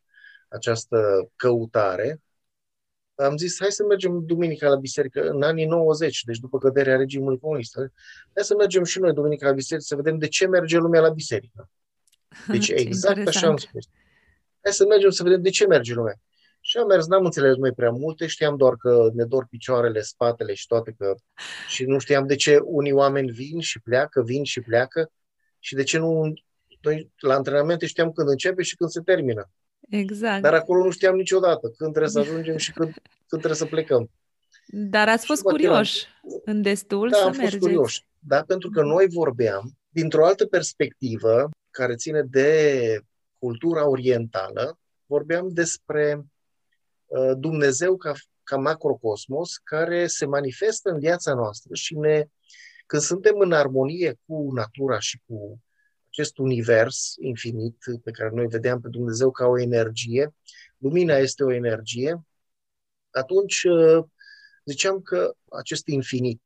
[0.47, 2.21] această căutare,
[3.15, 7.39] am zis, hai să mergem duminica la biserică, în anii 90, deci după căderea regimului
[7.39, 7.75] comunist.
[7.75, 11.09] Hai să mergem și noi duminica la biserică să vedem de ce merge lumea la
[11.09, 11.69] biserică.
[12.47, 13.27] Deci exact interesant.
[13.27, 13.85] așa am spus.
[14.61, 16.21] Hai să mergem să vedem de ce merge lumea.
[16.73, 20.53] Și am mers, n-am înțeles mai prea multe, știam doar că ne dor picioarele, spatele
[20.53, 21.15] și toate că...
[21.67, 25.11] Și nu știam de ce unii oameni vin și pleacă, vin și pleacă
[25.59, 26.33] și de ce nu
[26.81, 29.49] Noi la antrenamente știam când începe și când se termină.
[29.89, 30.41] Exact.
[30.41, 32.93] Dar acolo nu știam niciodată când trebuie să ajungem și când,
[33.27, 34.09] când trebuie să plecăm.
[34.67, 36.07] Dar ați fost curioși
[36.45, 37.63] în destul da, să am fost mergeți.
[37.63, 38.05] curioși.
[38.19, 42.99] Da, pentru că noi vorbeam dintr-o altă perspectivă care ține de
[43.37, 46.23] cultura orientală, vorbeam despre uh,
[47.37, 52.25] Dumnezeu ca, ca macrocosmos care se manifestă în viața noastră și ne,
[52.85, 55.61] când suntem în armonie cu natura și cu
[56.07, 60.35] acest univers infinit pe care noi vedeam pe Dumnezeu ca o energie,
[60.77, 62.25] lumina este o energie,
[63.09, 64.03] atunci uh,
[64.65, 66.41] ziceam că acest infinit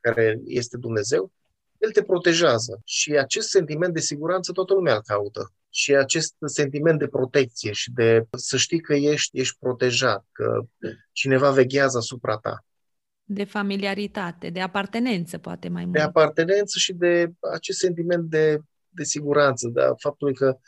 [0.00, 1.32] care este Dumnezeu,
[1.78, 5.52] el te protejează și acest sentiment de siguranță toată lumea îl caută.
[5.76, 10.60] Și acest sentiment de protecție și de să știi că ești, ești protejat, că
[11.12, 12.64] cineva veghează asupra ta.
[13.24, 15.96] De familiaritate, de apartenență, poate mai mult.
[15.96, 18.58] De apartenență și de acest sentiment de,
[18.88, 20.58] de siguranță, de faptul că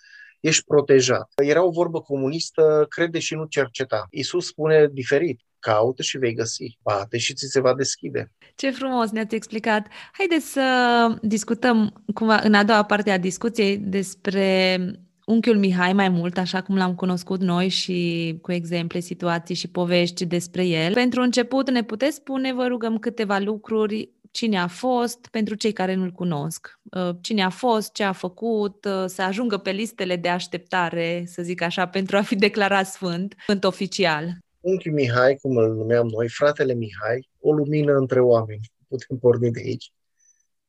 [0.41, 1.33] ești protejat.
[1.43, 4.07] Era o vorbă comunistă, crede și nu cerceta.
[4.11, 8.33] Isus spune diferit caută și vei găsi, bate și ți se va deschide.
[8.55, 9.87] Ce frumos ne-ați explicat!
[10.13, 14.79] Haideți să discutăm cumva în a doua parte a discuției despre
[15.25, 20.25] unchiul Mihai mai mult, așa cum l-am cunoscut noi și cu exemple, situații și povești
[20.25, 20.93] despre el.
[20.93, 25.95] Pentru început ne puteți spune, vă rugăm, câteva lucruri cine a fost, pentru cei care
[25.95, 26.81] nu-l cunosc.
[26.83, 31.43] Uh, cine a fost, ce a făcut, uh, să ajungă pe listele de așteptare, să
[31.43, 36.29] zic așa, pentru a fi declarat sfânt, sfânt oficial unchiul Mihai, cum îl numeam noi,
[36.29, 38.71] fratele Mihai, o lumină între oameni.
[38.89, 39.93] Putem porni de aici.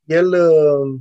[0.03, 0.99] El, uh,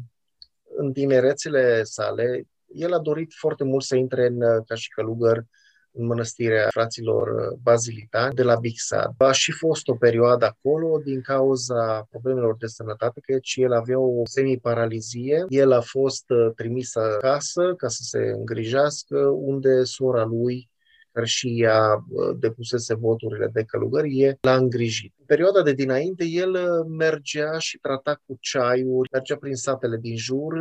[0.76, 5.44] în tinerețele sale, el a dorit foarte mult să intre în, uh, ca și călugăr
[5.92, 9.10] în mănăstirea fraților uh, bazilitani de la Bixar.
[9.18, 14.22] A și fost o perioadă acolo din cauza problemelor de sănătate, căci el avea o
[14.24, 15.44] semiparalizie.
[15.48, 20.70] El a fost trimis acasă ca să se îngrijească, unde sora lui
[21.16, 22.04] care și ea
[22.38, 25.14] depusese voturile de călugărie, l-a îngrijit.
[25.18, 30.16] În perioada de dinainte, el uh, mergea și trata cu ceaiuri, mergea prin satele din
[30.16, 30.52] jur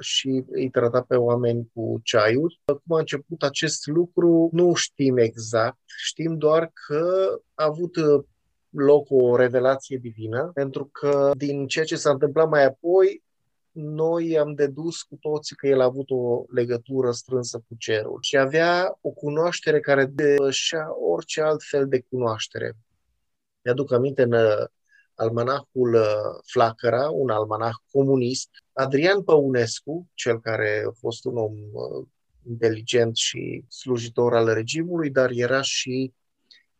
[0.00, 2.60] și îi trata pe oameni cu ceaiuri.
[2.64, 5.78] Cum a început acest lucru, nu știm exact.
[6.04, 8.24] Știm doar că a avut uh,
[8.70, 13.22] loc o revelație divină, pentru că din ceea ce s-a întâmplat mai apoi,
[13.74, 18.36] noi am dedus cu toții că el a avut o legătură strânsă cu cerul și
[18.36, 22.76] avea o cunoaștere care depășea orice alt fel de cunoaștere.
[23.62, 24.66] Mi-aduc aminte în uh,
[25.14, 32.06] almanahul uh, Flacăra, un almanah comunist, Adrian Păunescu, cel care a fost un om uh,
[32.48, 36.12] inteligent și slujitor al regimului, dar era și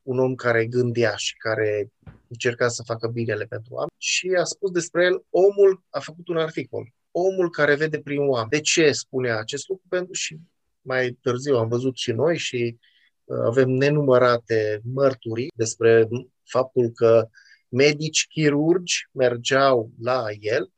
[0.04, 1.92] un om care gândea și care
[2.28, 6.36] încerca să facă binele pentru oameni și a spus despre el, omul a făcut un
[6.36, 8.50] articol, omul care vede prin oameni.
[8.50, 9.84] De ce spunea acest lucru?
[9.88, 10.38] Pentru și
[10.80, 12.78] mai târziu am văzut și noi și
[13.24, 16.08] uh, avem nenumărate mărturii despre
[16.42, 17.28] faptul că
[17.68, 20.72] medici chirurgi mergeau la el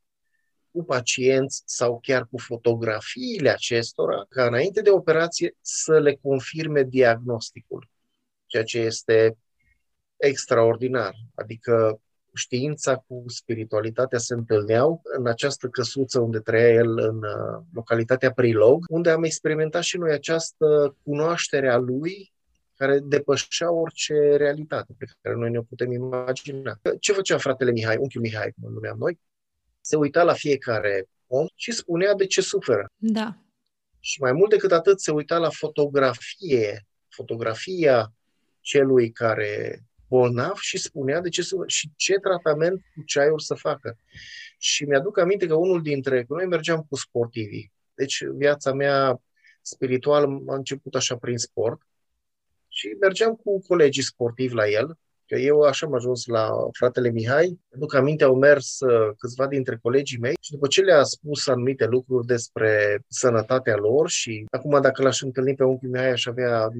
[0.70, 7.88] cu pacienți sau chiar cu fotografiile acestora, ca înainte de operație să le confirme diagnosticul
[8.46, 9.36] ceea ce este
[10.16, 11.14] extraordinar.
[11.34, 12.00] Adică
[12.34, 18.84] știința cu spiritualitatea se întâlneau în această căsuță unde trăia el în uh, localitatea Prilog,
[18.88, 22.32] unde am experimentat și noi această cunoaștere a lui
[22.76, 26.80] care depășea orice realitate pe care noi ne-o putem imagina.
[27.00, 29.20] Ce făcea fratele Mihai, unchiul Mihai, cum îl numeam noi?
[29.80, 32.86] Se uita la fiecare om și spunea de ce suferă.
[32.96, 33.38] Da.
[34.00, 38.12] Și mai mult decât atât, se uita la fotografie, fotografia
[38.66, 43.98] celui care bolnav și spunea de ce să, și ce tratament cu ceaiuri să facă.
[44.58, 49.20] Și mi-aduc aminte că unul dintre, că noi mergeam cu sportivii, deci viața mea
[49.62, 51.80] spirituală a început așa prin sport.
[52.68, 57.60] Și mergeam cu colegii sportivi la el, că eu așa am ajuns la fratele Mihai,
[57.74, 61.86] aduc aminte, au mers uh, câțiva dintre colegii mei și după ce le-a spus anumite
[61.86, 66.70] lucruri despre sănătatea lor și acum dacă l-aș întâlni pe unchiul Mihai aș avea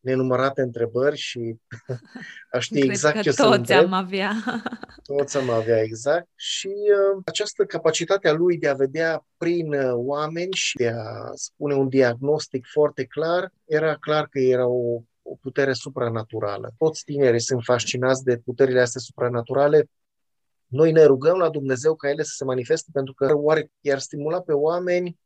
[0.00, 1.56] nenumărate întrebări și
[2.52, 3.84] a ști Cred exact că ce toți să întreb.
[3.84, 4.32] am avea.
[5.16, 6.28] Toți am avea, exact.
[6.34, 11.30] Și uh, această capacitate a lui de a vedea prin uh, oameni și de a
[11.34, 16.74] spune un diagnostic foarte clar, era clar că era o, o putere supranaturală.
[16.78, 19.90] Toți tinerii sunt fascinați de puterile astea supranaturale.
[20.66, 24.40] Noi ne rugăm la Dumnezeu ca ele să se manifeste pentru că oare i-ar stimula
[24.40, 25.18] pe oameni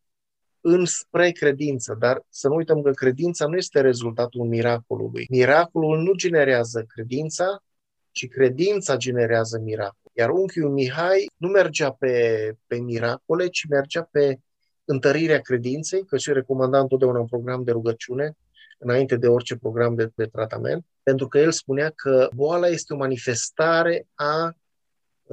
[0.63, 5.27] înspre credință, dar să nu uităm că credința nu este rezultatul miracolului.
[5.31, 7.63] Miracolul nu generează credința,
[8.11, 10.11] ci credința generează miracol.
[10.13, 14.39] Iar unchiul Mihai nu mergea pe, pe miracole, ci mergea pe
[14.85, 18.37] întărirea credinței, că și recomanda întotdeauna un program de rugăciune
[18.79, 22.97] înainte de orice program de, de tratament, pentru că el spunea că boala este o
[22.97, 24.57] manifestare a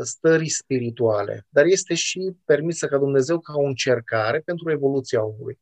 [0.03, 5.59] stării spirituale, dar este și permisă ca Dumnezeu ca o încercare pentru evoluția omului.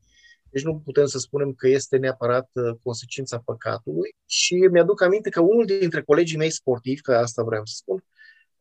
[0.50, 4.16] Deci nu putem să spunem că este neapărat uh, consecința păcatului.
[4.26, 8.04] Și mi-aduc aminte că unul dintre colegii mei sportivi, că asta vreau să spun,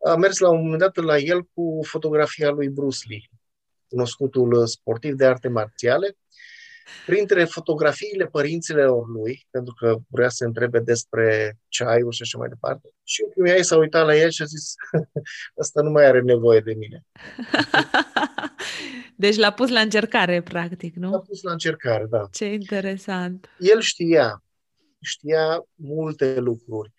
[0.05, 3.31] a mers la un moment dat la el cu fotografia lui Bruce Lee,
[3.89, 6.17] cunoscutul uh, sportiv de arte marțiale,
[7.07, 12.89] printre fotografiile părinților lui, pentru că vrea să întrebe despre ceaiul și așa mai departe.
[13.03, 14.75] Și unchiul s-a uitat la el și a zis,
[15.63, 17.05] ăsta nu mai are nevoie de mine.
[19.17, 21.11] Deci l-a pus la încercare, practic, nu?
[21.11, 22.29] L-a pus la încercare, da.
[22.33, 23.49] Ce interesant.
[23.59, 24.43] El știa,
[25.03, 26.93] știa multe lucruri.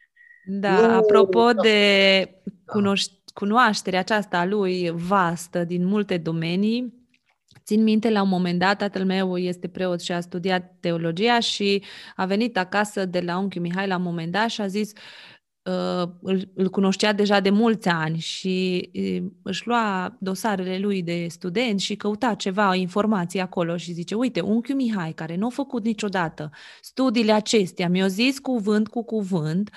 [0.46, 1.62] Da, nu, apropo da.
[1.62, 2.30] de
[2.66, 7.07] cunoș- cunoașterea aceasta a lui vastă din multe domenii,
[7.68, 11.84] Țin minte, la un moment dat, tatăl meu este preot și a studiat teologia și
[12.16, 14.92] a venit acasă de la unchiul Mihai la un moment dat și a zis,
[15.64, 21.26] uh, îl, îl cunoștea deja de mulți ani și uh, își lua dosarele lui de
[21.30, 25.84] student și căuta ceva, informații acolo și zice, uite, unchiul Mihai, care nu a făcut
[25.84, 26.50] niciodată
[26.82, 29.70] studiile acestea, mi-a zis cuvânt cu cuvânt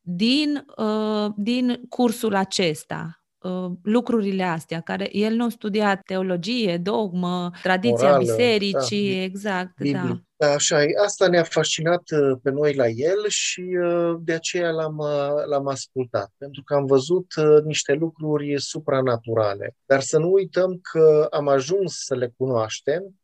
[0.00, 3.21] din, uh, din cursul acesta, Uh,
[3.82, 10.24] lucrurile astea, care el nu studia teologie, dogmă, tradiția Morală, bisericii, da, exact, Biblie.
[10.36, 10.52] da.
[10.52, 10.86] Așa e.
[11.04, 14.96] Asta ne-a fascinat uh, pe noi la el și uh, de aceea l-am,
[15.46, 17.26] l-am ascultat, pentru că am văzut
[17.64, 19.76] niște lucruri supranaturale.
[19.84, 23.14] Dar să nu uităm că am ajuns să le cunoaștem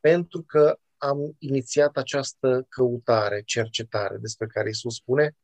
[0.00, 5.36] pentru că am inițiat această căutare, cercetare despre care Isus spune,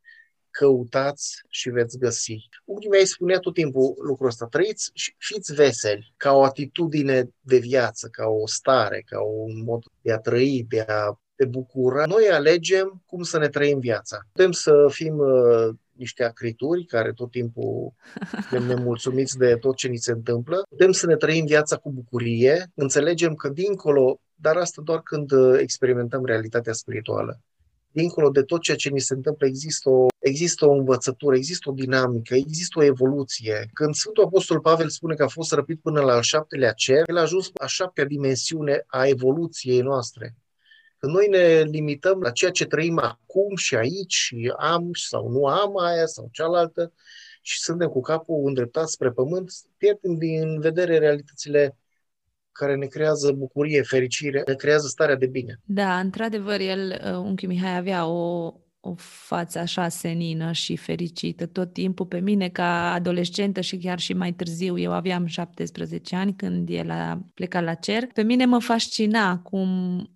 [0.58, 2.36] căutați și veți găsi.
[2.64, 7.58] Unii mei spunea tot timpul lucrul ăsta, trăiți și fiți veseli, ca o atitudine de
[7.58, 12.06] viață, ca o stare, ca un mod de a trăi, de a te bucura.
[12.06, 14.18] Noi alegem cum să ne trăim viața.
[14.32, 17.92] Putem să fim uh, niște acrituri care tot timpul
[18.30, 20.62] suntem nemulțumiți de tot ce ni se întâmplă.
[20.68, 25.58] Putem să ne trăim viața cu bucurie, înțelegem că dincolo, dar asta doar când uh,
[25.58, 27.40] experimentăm realitatea spirituală
[27.94, 31.72] dincolo de tot ceea ce ni se întâmplă, există o, există o învățătură, există o
[31.72, 33.70] dinamică, există o evoluție.
[33.72, 37.16] Când Sfântul Apostol Pavel spune că a fost răpit până la al șaptelea cer, el
[37.16, 40.36] a ajuns la a șaptea dimensiune a evoluției noastre.
[40.98, 45.46] Când noi ne limităm la ceea ce trăim acum și aici și am sau nu
[45.46, 46.92] am aia sau cealaltă
[47.42, 51.76] și suntem cu capul îndreptat spre pământ, pierdem din vedere realitățile
[52.58, 55.60] care ne creează bucurie, fericire, ne creează starea de bine.
[55.64, 61.72] Da, într-adevăr, el, uh, unchiul Mihai, avea o, o față așa senină și fericită tot
[61.72, 64.78] timpul pe mine ca adolescentă și chiar și mai târziu.
[64.78, 68.06] Eu aveam 17 ani când el a plecat la cer.
[68.06, 69.68] Pe mine mă fascina cum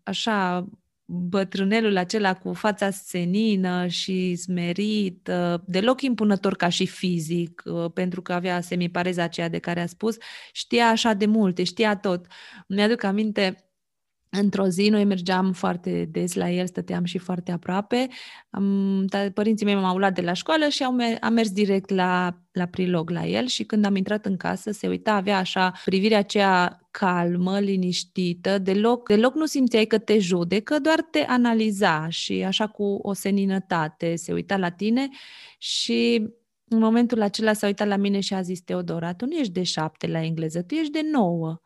[0.02, 0.68] așa
[1.10, 5.30] bătrânelul acela cu fața senină și smerit,
[5.64, 10.16] deloc impunător ca și fizic, uh, pentru că avea semipareza aceea de care a spus,
[10.52, 12.26] știa așa de multe, știa tot.
[12.66, 13.67] Mi-aduc aminte
[14.30, 18.08] Într-o zi noi mergeam foarte des la el, stăteam și foarte aproape.
[18.50, 22.66] Am, părinții mei m-au luat de la școală și am, am mers direct la, la
[22.66, 26.80] prilog la el și când am intrat în casă se uita, avea așa privirea aceea
[26.90, 32.84] calmă, liniștită, deloc, deloc nu simțeai că te judecă, doar te analiza și așa cu
[32.84, 35.08] o seninătate se uita la tine
[35.58, 36.28] și
[36.68, 39.62] în momentul acela s-a uitat la mine și a zis, Teodora, tu nu ești de
[39.62, 41.60] șapte la engleză, tu ești de nouă.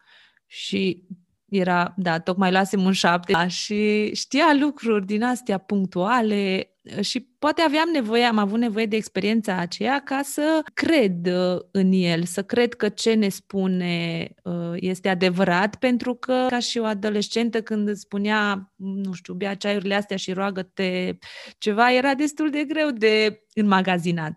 [0.47, 1.07] Și
[1.53, 3.33] era, da, tocmai luasem un șapte.
[3.33, 6.67] Da, și știa lucruri din astea punctuale
[7.01, 11.93] și poate aveam nevoie, am avut nevoie de experiența aceea ca să cred uh, în
[11.93, 16.85] el, să cred că ce ne spune uh, este adevărat, pentru că ca și o
[16.85, 21.19] adolescentă când îți spunea, nu știu, bea ceaiurile astea și roagă-te
[21.59, 24.33] ceva, era destul de greu de înmagazinat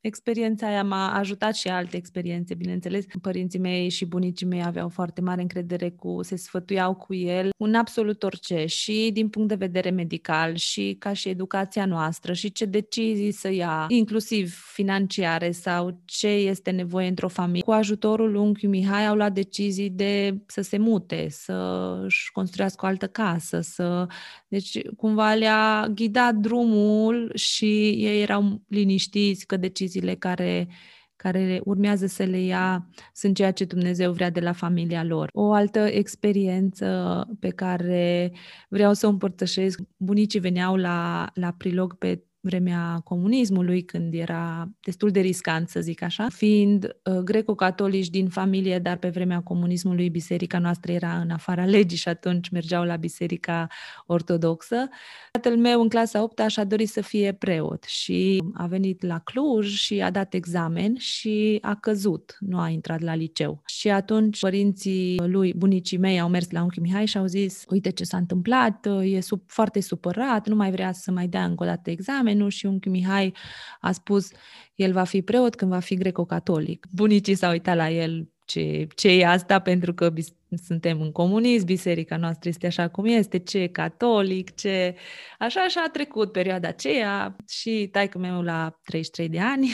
[0.00, 3.04] experiența aia m-a ajutat și alte experiențe, bineînțeles.
[3.20, 7.74] Părinții mei și bunicii mei aveau foarte mare încredere cu, se sfătuiau cu el în
[7.74, 12.64] absolut orice și din punct de vedere medical și ca și educația noastră și ce
[12.64, 17.62] decizii să ia, inclusiv financiare sau ce este nevoie într-o familie.
[17.62, 22.88] Cu ajutorul unchiului Mihai au luat decizii de să se mute, să își construiască o
[22.88, 24.06] altă casă, să...
[24.48, 30.68] Deci cumva le-a ghidat drumul și ei erau liniștiți că decizii deciziile care,
[31.16, 35.28] care urmează să le ia sunt ceea ce Dumnezeu vrea de la familia lor.
[35.32, 38.32] O altă experiență pe care
[38.68, 45.10] vreau să o împărtășesc, bunicii veneau la, la prilog pe vremea comunismului, când era destul
[45.10, 46.26] de riscant, să zic așa.
[46.28, 51.98] Fiind uh, greco-catolici din familie, dar pe vremea comunismului biserica noastră era în afara legii
[51.98, 53.66] și atunci mergeau la biserica
[54.06, 54.88] ortodoxă.
[55.30, 59.74] Tatăl meu în clasa 8 și-a dorit să fie preot și a venit la Cluj
[59.74, 63.62] și a dat examen și a căzut, nu a intrat la liceu.
[63.66, 67.90] Și atunci părinții lui, bunicii mei, au mers la unchi Mihai și au zis, uite
[67.90, 71.66] ce s-a întâmplat, e sub, foarte supărat, nu mai vrea să mai dea încă o
[71.66, 71.90] dată
[72.30, 73.34] examenul și unchi Mihai
[73.80, 74.30] a spus,
[74.74, 76.86] el va fi preot când va fi greco-catolic.
[76.90, 81.64] Bunicii s-au uitat la el ce, ce e asta, pentru că bis- suntem în comunism,
[81.64, 84.96] biserica noastră este așa cum este, ce catolic, ce...
[85.38, 89.70] Așa și a trecut perioada aceea și taică meu la 33 de ani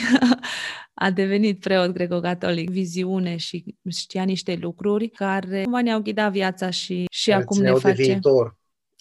[1.05, 7.05] a devenit preot greco-catolic, viziune și știa niște lucruri care cumva ne-au ghidat viața și,
[7.09, 7.95] și acum ne face...
[7.95, 8.55] De viitor.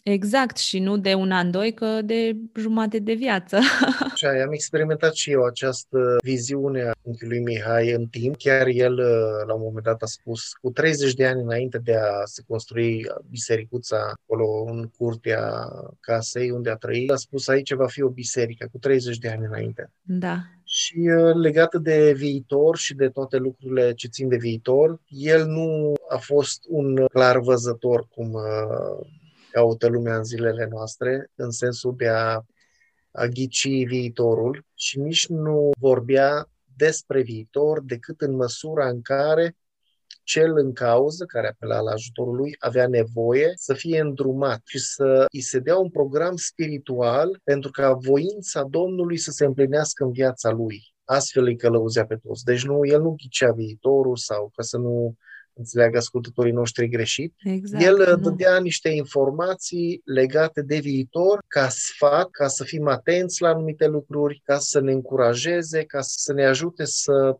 [0.09, 3.59] Exact, și nu de un an, doi, că de jumate de viață.
[4.15, 8.37] Și am experimentat și eu această viziune a unchiului Mihai în timp.
[8.37, 8.95] Chiar el,
[9.47, 13.07] la un moment dat, a spus, cu 30 de ani înainte de a se construi
[13.31, 15.69] bisericuța acolo în curtea
[16.01, 19.45] casei unde a trăit, a spus aici va fi o biserică, cu 30 de ani
[19.45, 19.91] înainte.
[20.03, 20.39] Da.
[20.65, 20.99] Și
[21.41, 26.65] legată de viitor și de toate lucrurile ce țin de viitor, el nu a fost
[26.69, 28.39] un clar văzător cum
[29.57, 32.41] caută lumea în zilele noastre, în sensul de a,
[33.11, 39.57] a ghici viitorul și nici nu vorbea despre viitor decât în măsura în care
[40.23, 45.25] cel în cauză, care apela la ajutorul lui, avea nevoie să fie îndrumat și să
[45.33, 50.51] îi se dea un program spiritual pentru ca voința Domnului să se împlinească în viața
[50.51, 50.95] lui.
[51.05, 52.45] Astfel îi călăuzea pe toți.
[52.45, 55.17] Deci nu, el nu ghicea viitorul sau ca să nu
[55.57, 57.35] înțeleagă ascultătorii noștri greșit.
[57.45, 58.17] Exact, El uh, nu.
[58.17, 64.41] dădea niște informații legate de viitor ca sfat, ca să fim atenți la anumite lucruri,
[64.45, 67.39] ca să ne încurajeze, ca să ne ajute să,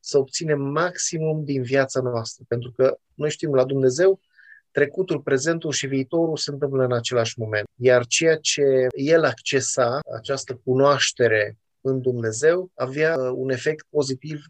[0.00, 2.44] să obținem maximum din viața noastră.
[2.48, 4.20] Pentru că noi știm la Dumnezeu,
[4.70, 7.66] trecutul, prezentul și viitorul se întâmplă în același moment.
[7.74, 14.44] Iar ceea ce el accesa, această cunoaștere în Dumnezeu, avea uh, un efect pozitiv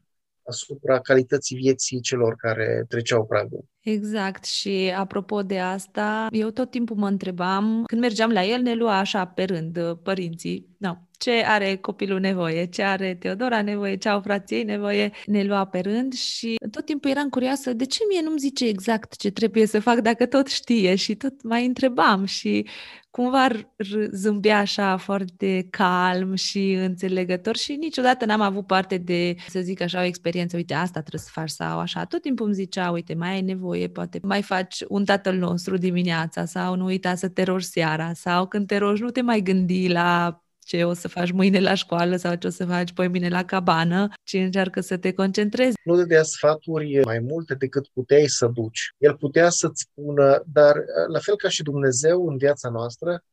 [0.46, 3.64] asupra calității vieții celor care treceau pragul.
[3.80, 4.44] Exact.
[4.44, 8.98] Și apropo de asta, eu tot timpul mă întrebam, când mergeam la el, ne lua
[8.98, 14.08] așa pe rând uh, părinții, no, ce are copilul nevoie, ce are Teodora nevoie, ce
[14.08, 18.20] au frații nevoie, ne lua pe rând și tot timpul eram curioasă de ce mie
[18.22, 20.94] nu-mi zice exact ce trebuie să fac dacă tot știe?
[20.94, 22.66] Și tot mai întrebam și
[23.10, 23.48] cumva
[24.10, 30.00] zâmbea așa foarte calm și înțelegător și niciodată n-am avut parte de, să zic așa,
[30.00, 32.04] o experiență, uite, asta trebuie să faci sau așa.
[32.04, 36.44] Tot timpul îmi zicea, uite, mai ai nevoie, poate mai faci un tatăl nostru dimineața
[36.44, 39.88] sau nu uita să te rogi seara sau când te rogi nu te mai gândi
[39.88, 43.28] la ce o să faci mâine la școală sau ce o să faci poi mine
[43.28, 45.76] la cabană, ci încearcă să te concentrezi.
[45.84, 48.94] Nu dădea sfaturi mai multe decât puteai să duci.
[48.98, 50.76] El putea să-ți spună, dar
[51.12, 53.24] la fel ca și Dumnezeu în viața noastră,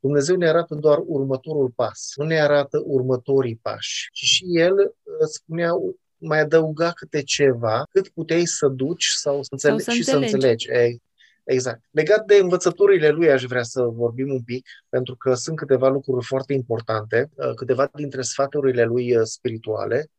[0.00, 4.08] Dumnezeu ne arată doar următorul pas, nu ne arată următorii pași.
[4.12, 4.94] Și și El
[5.32, 5.70] spunea,
[6.16, 10.30] mai adăuga câte ceva, cât puteai să duci sau să, înțelegi, sau să și înțelegi.
[10.30, 10.68] să înțelegi.
[10.70, 11.02] Ei,
[11.44, 11.80] Exact.
[11.90, 16.24] Legat de învățăturile lui aș vrea să vorbim un pic, pentru că sunt câteva lucruri
[16.24, 20.10] foarte importante, uh, câteva dintre sfaturile lui uh, spirituale.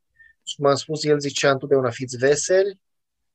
[0.43, 2.79] Și cum am spus, el zicea întotdeauna fiți veseli,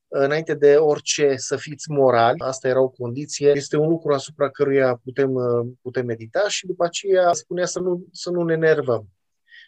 [0.08, 5.00] înainte de orice să fiți morali, asta era o condiție, este un lucru asupra căruia
[5.04, 9.08] putem, uh, putem medita și după aceea spunea să nu, să nu ne nervăm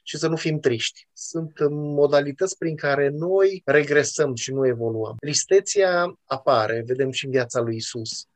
[0.03, 1.09] și să nu fim triști.
[1.13, 5.17] Sunt modalități prin care noi regresăm și nu evoluăm.
[5.19, 8.27] Tristețea apare, vedem și în viața lui Isus.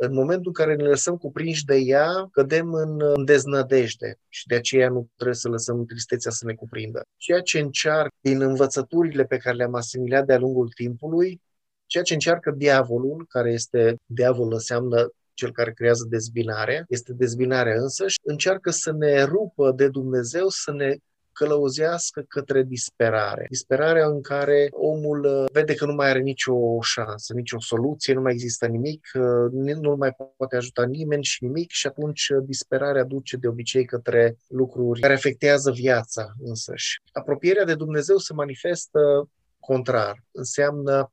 [0.00, 4.88] În momentul în care ne lăsăm cuprinși de ea, cădem în deznădejde și de aceea
[4.88, 7.02] nu trebuie să lăsăm tristețea să ne cuprindă.
[7.16, 11.40] Ceea ce încearcă din învățăturile pe care le-am asimilat de-a lungul timpului,
[11.86, 18.16] ceea ce încearcă diavolul, care este, diavol înseamnă cel care creează dezbinare, este dezbinarea însăși,
[18.22, 20.96] încearcă să ne rupă de Dumnezeu, să ne
[21.32, 23.46] călăuzească către disperare.
[23.48, 28.20] Disperarea în care omul uh, vede că nu mai are nicio șansă, nicio soluție, nu
[28.20, 33.04] mai există nimic, uh, nu mai poate ajuta nimeni și nimic și atunci uh, disperarea
[33.04, 37.02] duce de obicei către lucruri care afectează viața însăși.
[37.12, 39.28] Apropierea de Dumnezeu se manifestă
[39.60, 40.24] contrar.
[40.30, 41.12] Înseamnă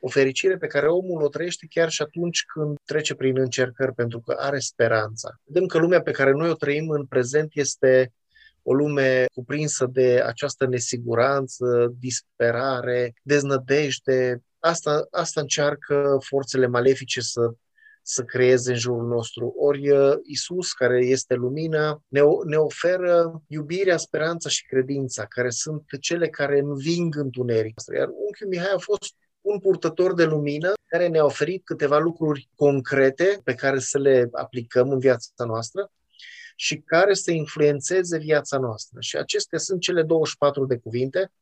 [0.00, 4.20] o fericire pe care omul o trăiește chiar și atunci când trece prin încercări, pentru
[4.20, 5.40] că are speranța.
[5.44, 8.12] Vedem că lumea pe care noi o trăim în prezent este
[8.62, 14.42] o lume cuprinsă de această nesiguranță, disperare, deznădejde.
[14.58, 17.50] Asta, asta încearcă forțele malefice să
[18.10, 19.54] să creeze în jurul nostru.
[19.56, 19.90] Ori
[20.22, 26.58] Isus, care este lumina, ne, ne oferă iubirea, speranța și credința, care sunt cele care
[26.58, 27.74] înving întuneric.
[27.94, 29.14] Iar unchiul Mihai a fost
[29.48, 34.90] un purtător de lumină care ne-a oferit câteva lucruri concrete pe care să le aplicăm
[34.90, 35.90] în viața noastră
[36.56, 39.00] și care să influențeze viața noastră.
[39.00, 41.32] Și acestea sunt cele 24 de cuvinte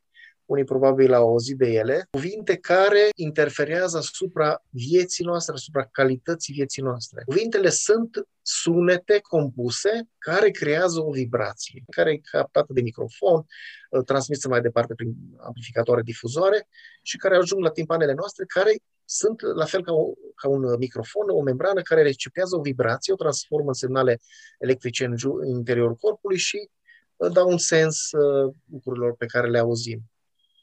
[0.47, 6.83] unii probabil au auzit de ele, cuvinte care interferează asupra vieții noastre, asupra calității vieții
[6.83, 7.23] noastre.
[7.25, 13.45] Cuvintele sunt sunete compuse care creează o vibrație, care e captată de microfon,
[13.91, 16.69] uh, transmisă mai departe prin amplificatoare difuzoare
[17.03, 21.29] și care ajung la timpanele noastre, care sunt la fel ca, o, ca un microfon,
[21.29, 24.21] o membrană care recipează o vibrație, o transformă în semnale
[24.59, 26.69] electrice în, ju- în interiorul corpului și
[27.17, 30.03] uh, dau un sens uh, lucrurilor pe care le auzim.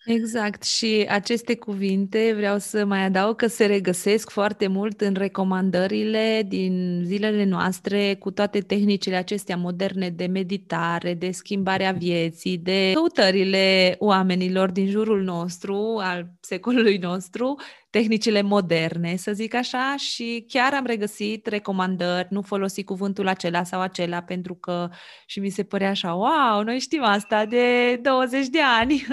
[0.05, 0.63] Exact.
[0.63, 7.01] Și aceste cuvinte vreau să mai adaug că se regăsesc foarte mult în recomandările din
[7.05, 14.71] zilele noastre cu toate tehnicile acestea moderne de meditare, de schimbarea vieții, de căutările oamenilor
[14.71, 17.55] din jurul nostru, al secolului nostru,
[17.93, 23.81] tehnicile moderne, să zic așa, și chiar am regăsit recomandări, nu folosi cuvântul acela sau
[23.81, 24.89] acela, pentru că
[25.25, 29.05] și mi se părea așa, wow, noi știm asta de 20 de ani.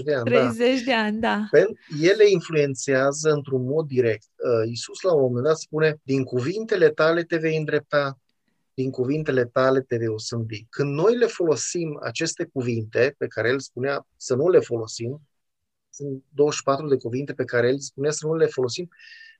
[0.00, 0.84] 20-30 de ani, 30 da.
[0.84, 1.48] de ani, da.
[2.00, 4.26] Ele influențează într-un mod direct.
[4.36, 8.18] Uh, Iisus la un moment dat spune, din cuvintele tale te vei îndrepta,
[8.74, 10.66] din cuvintele tale te vei osândi.
[10.70, 15.20] Când noi le folosim aceste cuvinte pe care el spunea să nu le folosim,
[15.90, 18.88] sunt 24 de cuvinte pe care el spunea să nu le folosim,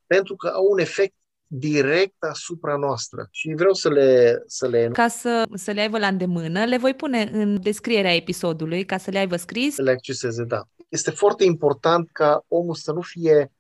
[0.07, 1.15] pentru că au un efect
[1.47, 3.29] direct asupra noastră.
[3.31, 4.43] Și vreau să le...
[4.47, 4.89] Să le...
[4.93, 9.11] Ca să, să le aibă la îndemână, le voi pune în descrierea episodului, ca să
[9.11, 9.75] le aibă scris.
[9.75, 10.63] Să le acceseze, da.
[10.89, 13.53] Este foarte important ca omul să nu fie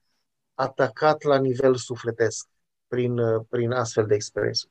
[0.55, 2.49] atacat la nivel sufletesc
[2.88, 3.16] prin,
[3.49, 4.70] prin astfel de expresii.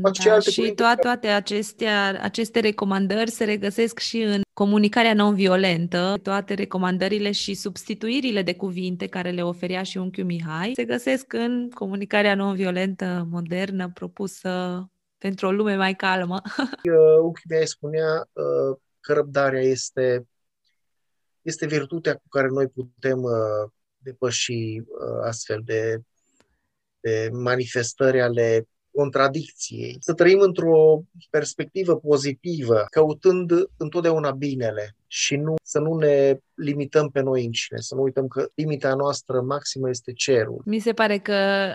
[0.00, 7.30] Da, și toate, toate acestea, aceste recomandări se regăsesc și în comunicarea non-violentă, toate recomandările
[7.30, 13.26] și substituirile de cuvinte care le oferea și unchiul Mihai se găsesc în comunicarea non-violentă
[13.30, 14.84] modernă propusă
[15.18, 16.40] pentru o lume mai calmă.
[17.22, 20.26] Unchiul Mihai spunea uh, că răbdarea este,
[21.42, 26.00] este virtutea cu care noi putem uh, depăși uh, astfel de,
[27.00, 35.78] de manifestări ale contradicției, să trăim într-o perspectivă pozitivă, căutând întotdeauna binele și nu să
[35.78, 40.62] nu ne limităm pe noi înșine, să nu uităm că limita noastră maximă este cerul.
[40.64, 41.32] Mi se pare că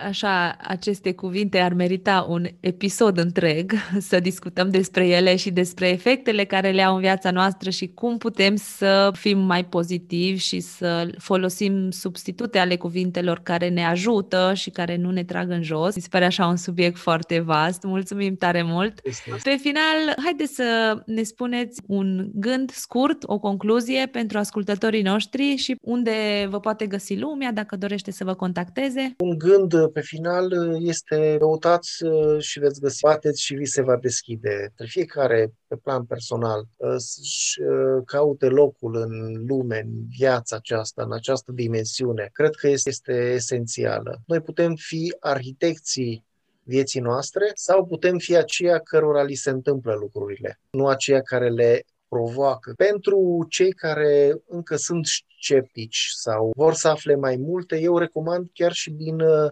[0.08, 3.72] așa aceste cuvinte ar merita un episod întreg
[4.10, 8.18] să discutăm despre ele și despre efectele care le au în viața noastră și cum
[8.18, 14.70] putem să fim mai pozitivi și să folosim substitute ale cuvintelor care ne ajută și
[14.70, 15.96] care nu ne trag în jos.
[15.96, 17.84] Mi se pare așa un subiect foarte vast.
[17.84, 19.00] Mulțumim tare mult.
[19.04, 19.32] Este.
[19.44, 25.76] Pe final, haideți să ne spuneți un gând scurt o concluzie pentru ascultătorii noștri și
[25.82, 29.16] unde vă poate găsi lumea dacă dorește să vă contacteze?
[29.18, 33.98] Un gând pe final este căutați uh, și veți găsi, bateți și vi se va
[33.98, 34.50] deschide.
[34.50, 41.04] Trebuie fiecare pe plan personal uh, să-și uh, caute locul în lume, în viața aceasta,
[41.04, 42.30] în această dimensiune.
[42.32, 44.22] Cred că este esențială.
[44.26, 46.26] Noi putem fi arhitecții
[46.64, 51.84] vieții noastre sau putem fi aceia cărora li se întâmplă lucrurile, nu aceia care le
[52.14, 52.74] provoacă.
[52.78, 58.72] Pentru cei care încă sunt sceptici sau vor să afle mai multe, eu recomand chiar
[58.72, 59.52] și din uh,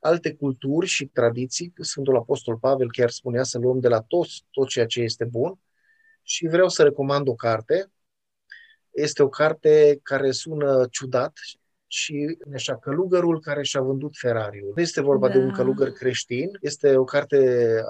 [0.00, 1.72] alte culturi și tradiții.
[1.80, 5.58] Sfântul Apostol Pavel chiar spunea să luăm de la toți tot ceea ce este bun
[6.22, 7.90] și vreau să recomand o carte.
[8.90, 11.32] Este o carte care sună ciudat
[11.86, 14.72] și așa, călugărul care și-a vândut Ferrariul.
[14.74, 15.32] Nu este vorba da.
[15.32, 15.54] de un da.
[15.54, 17.36] călugăr creștin, este o carte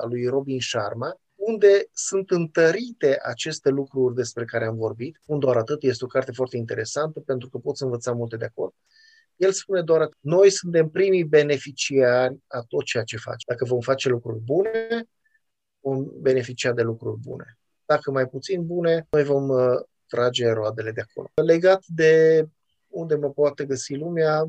[0.03, 5.21] a lui Robin Sharma unde sunt întărite aceste lucruri despre care am vorbit.
[5.25, 8.75] Un doar atât, este o carte foarte interesantă pentru că poți învăța multe de acolo.
[9.37, 10.19] El spune doar atât.
[10.21, 13.45] Noi suntem primii beneficiari a tot ceea ce faci.
[13.45, 15.05] Dacă vom face lucruri bune,
[15.81, 17.59] vom beneficia de lucruri bune.
[17.85, 21.29] Dacă mai puțin bune, noi vom uh, trage roadele de acolo.
[21.35, 22.47] Legat de
[22.89, 24.49] unde mă poate găsi lumea,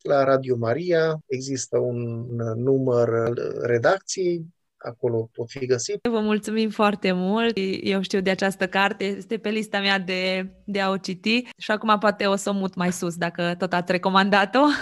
[0.00, 2.26] la Radio Maria există un
[2.56, 4.46] număr redacției
[4.82, 5.98] acolo pot fi găsit.
[6.10, 7.58] Vă mulțumim foarte mult.
[7.82, 11.70] Eu știu de această carte, este pe lista mea de, de a o citi și
[11.70, 14.60] acum poate o să o mut mai sus dacă tot ați recomandat-o.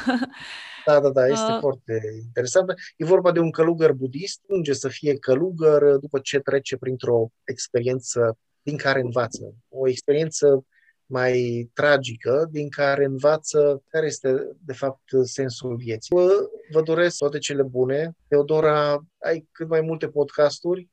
[0.87, 1.59] Da, da, da, este uh...
[1.61, 2.75] foarte interesant.
[2.97, 8.39] E vorba de un călugăr budist, unge să fie călugăr după ce trece printr-o experiență
[8.63, 9.55] din care învață.
[9.69, 10.65] O experiență
[11.11, 16.17] mai tragică, din care învață care este, de fapt, sensul vieții.
[16.73, 18.17] vă doresc toate cele bune.
[18.29, 20.89] Teodora, ai cât mai multe podcasturi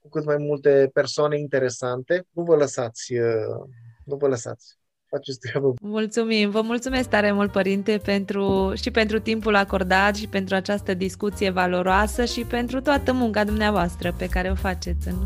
[0.00, 2.26] cu cât mai multe persoane interesante.
[2.30, 3.68] Nu vă lăsați, uh,
[4.04, 4.76] nu vă lăsați.
[5.06, 5.74] Faceți treabă.
[5.82, 11.50] Mulțumim, vă mulțumesc tare mult, Părinte, pentru, și pentru timpul acordat și pentru această discuție
[11.50, 15.16] valoroasă și pentru toată munca dumneavoastră pe care o faceți în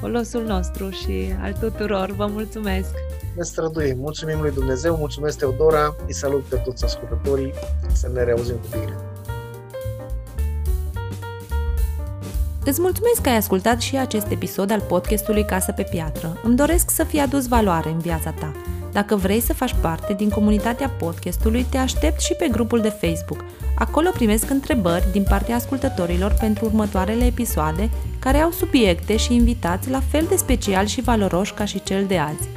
[0.00, 2.10] folosul nostru și al tuturor.
[2.10, 2.90] Vă mulțumesc!
[3.36, 3.98] Ne străduim.
[3.98, 7.52] Mulțumim lui Dumnezeu, mulțumesc Teodora, îi salut pe toți ascultătorii,
[7.92, 8.96] să ne reauzim cu bine.
[12.64, 16.40] Îți mulțumesc că ai ascultat și acest episod al podcastului Casă pe Piatră.
[16.42, 18.52] Îmi doresc să fie adus valoare în viața ta.
[18.92, 23.44] Dacă vrei să faci parte din comunitatea podcastului, te aștept și pe grupul de Facebook.
[23.74, 30.00] Acolo primesc întrebări din partea ascultătorilor pentru următoarele episoade, care au subiecte și invitați la
[30.10, 32.48] fel de special și valoroși ca și cel de azi.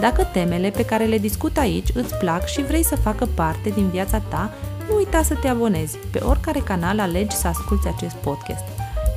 [0.00, 3.88] Dacă temele pe care le discut aici îți plac și vrei să facă parte din
[3.88, 4.54] viața ta,
[4.88, 8.64] nu uita să te abonezi pe oricare canal alegi să asculti acest podcast.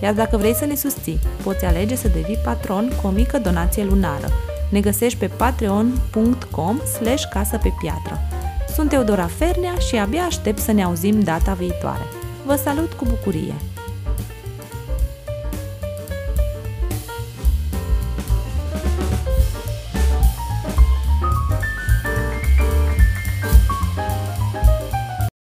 [0.01, 3.83] Iar dacă vrei să ne susții, poți alege să devii patron cu o mică donație
[3.83, 4.27] lunară.
[4.73, 8.19] Ne găsești pe patreon.com slash casă pe piatră.
[8.75, 12.03] Sunt Teodora Fernea și abia aștept să ne auzim data viitoare.
[12.45, 13.72] Vă salut cu bucurie!